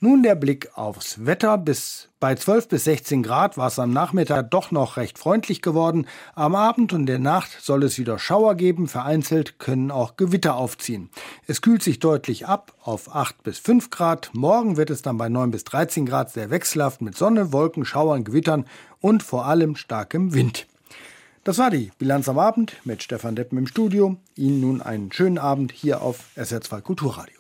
Nun 0.03 0.23
der 0.23 0.35
Blick 0.35 0.71
aufs 0.79 1.27
Wetter. 1.27 1.59
Bis 1.59 2.09
bei 2.21 2.35
12 2.35 2.69
bis 2.69 2.85
16 2.85 3.23
Grad 3.23 3.59
war 3.59 3.67
es 3.67 3.79
am 3.79 3.93
Nachmittag 3.93 4.51
doch 4.51 4.71
noch 4.71 4.97
recht 4.97 5.19
freundlich 5.19 5.61
geworden. 5.61 6.07
Am 6.35 6.55
Abend 6.55 6.95
und 6.95 7.05
der 7.05 7.19
Nacht 7.19 7.51
soll 7.61 7.83
es 7.85 7.99
wieder 7.99 8.19
Schauer 8.19 8.55
geben. 8.55 8.89
Vereinzelt 8.89 9.59
können 9.59 9.91
auch 9.91 10.17
Gewitter 10.17 10.55
aufziehen. 10.55 11.11
Es 11.47 11.61
kühlt 11.61 11.83
sich 11.83 11.99
deutlich 11.99 12.47
ab 12.47 12.73
auf 12.83 13.15
8 13.15 13.43
bis 13.43 13.59
5 13.59 13.91
Grad. 13.91 14.31
Morgen 14.33 14.79
wird 14.79 14.89
es 14.89 15.03
dann 15.03 15.19
bei 15.19 15.29
9 15.29 15.51
bis 15.51 15.65
13 15.65 16.07
Grad 16.07 16.31
sehr 16.31 16.49
wechselhaft 16.49 17.03
mit 17.03 17.15
Sonne, 17.15 17.53
Wolken, 17.53 17.85
Schauern, 17.85 18.25
Gewittern 18.25 18.65
und 19.01 19.23
vor 19.23 19.45
allem 19.45 19.77
starkem 19.77 20.33
Wind. 20.33 20.67
Das 21.45 21.59
war 21.59 21.69
die 21.69 21.91
Bilanz 21.99 22.27
am 22.27 22.39
Abend 22.39 22.75
mit 22.85 23.03
Stefan 23.03 23.37
Deppen 23.37 23.59
im 23.59 23.67
Studio. 23.67 24.17
Ihnen 24.35 24.63
nun 24.63 24.81
einen 24.81 25.13
schönen 25.13 25.37
Abend 25.37 25.73
hier 25.73 26.01
auf 26.01 26.25
SR2 26.37 26.81
Kulturradio. 26.81 27.40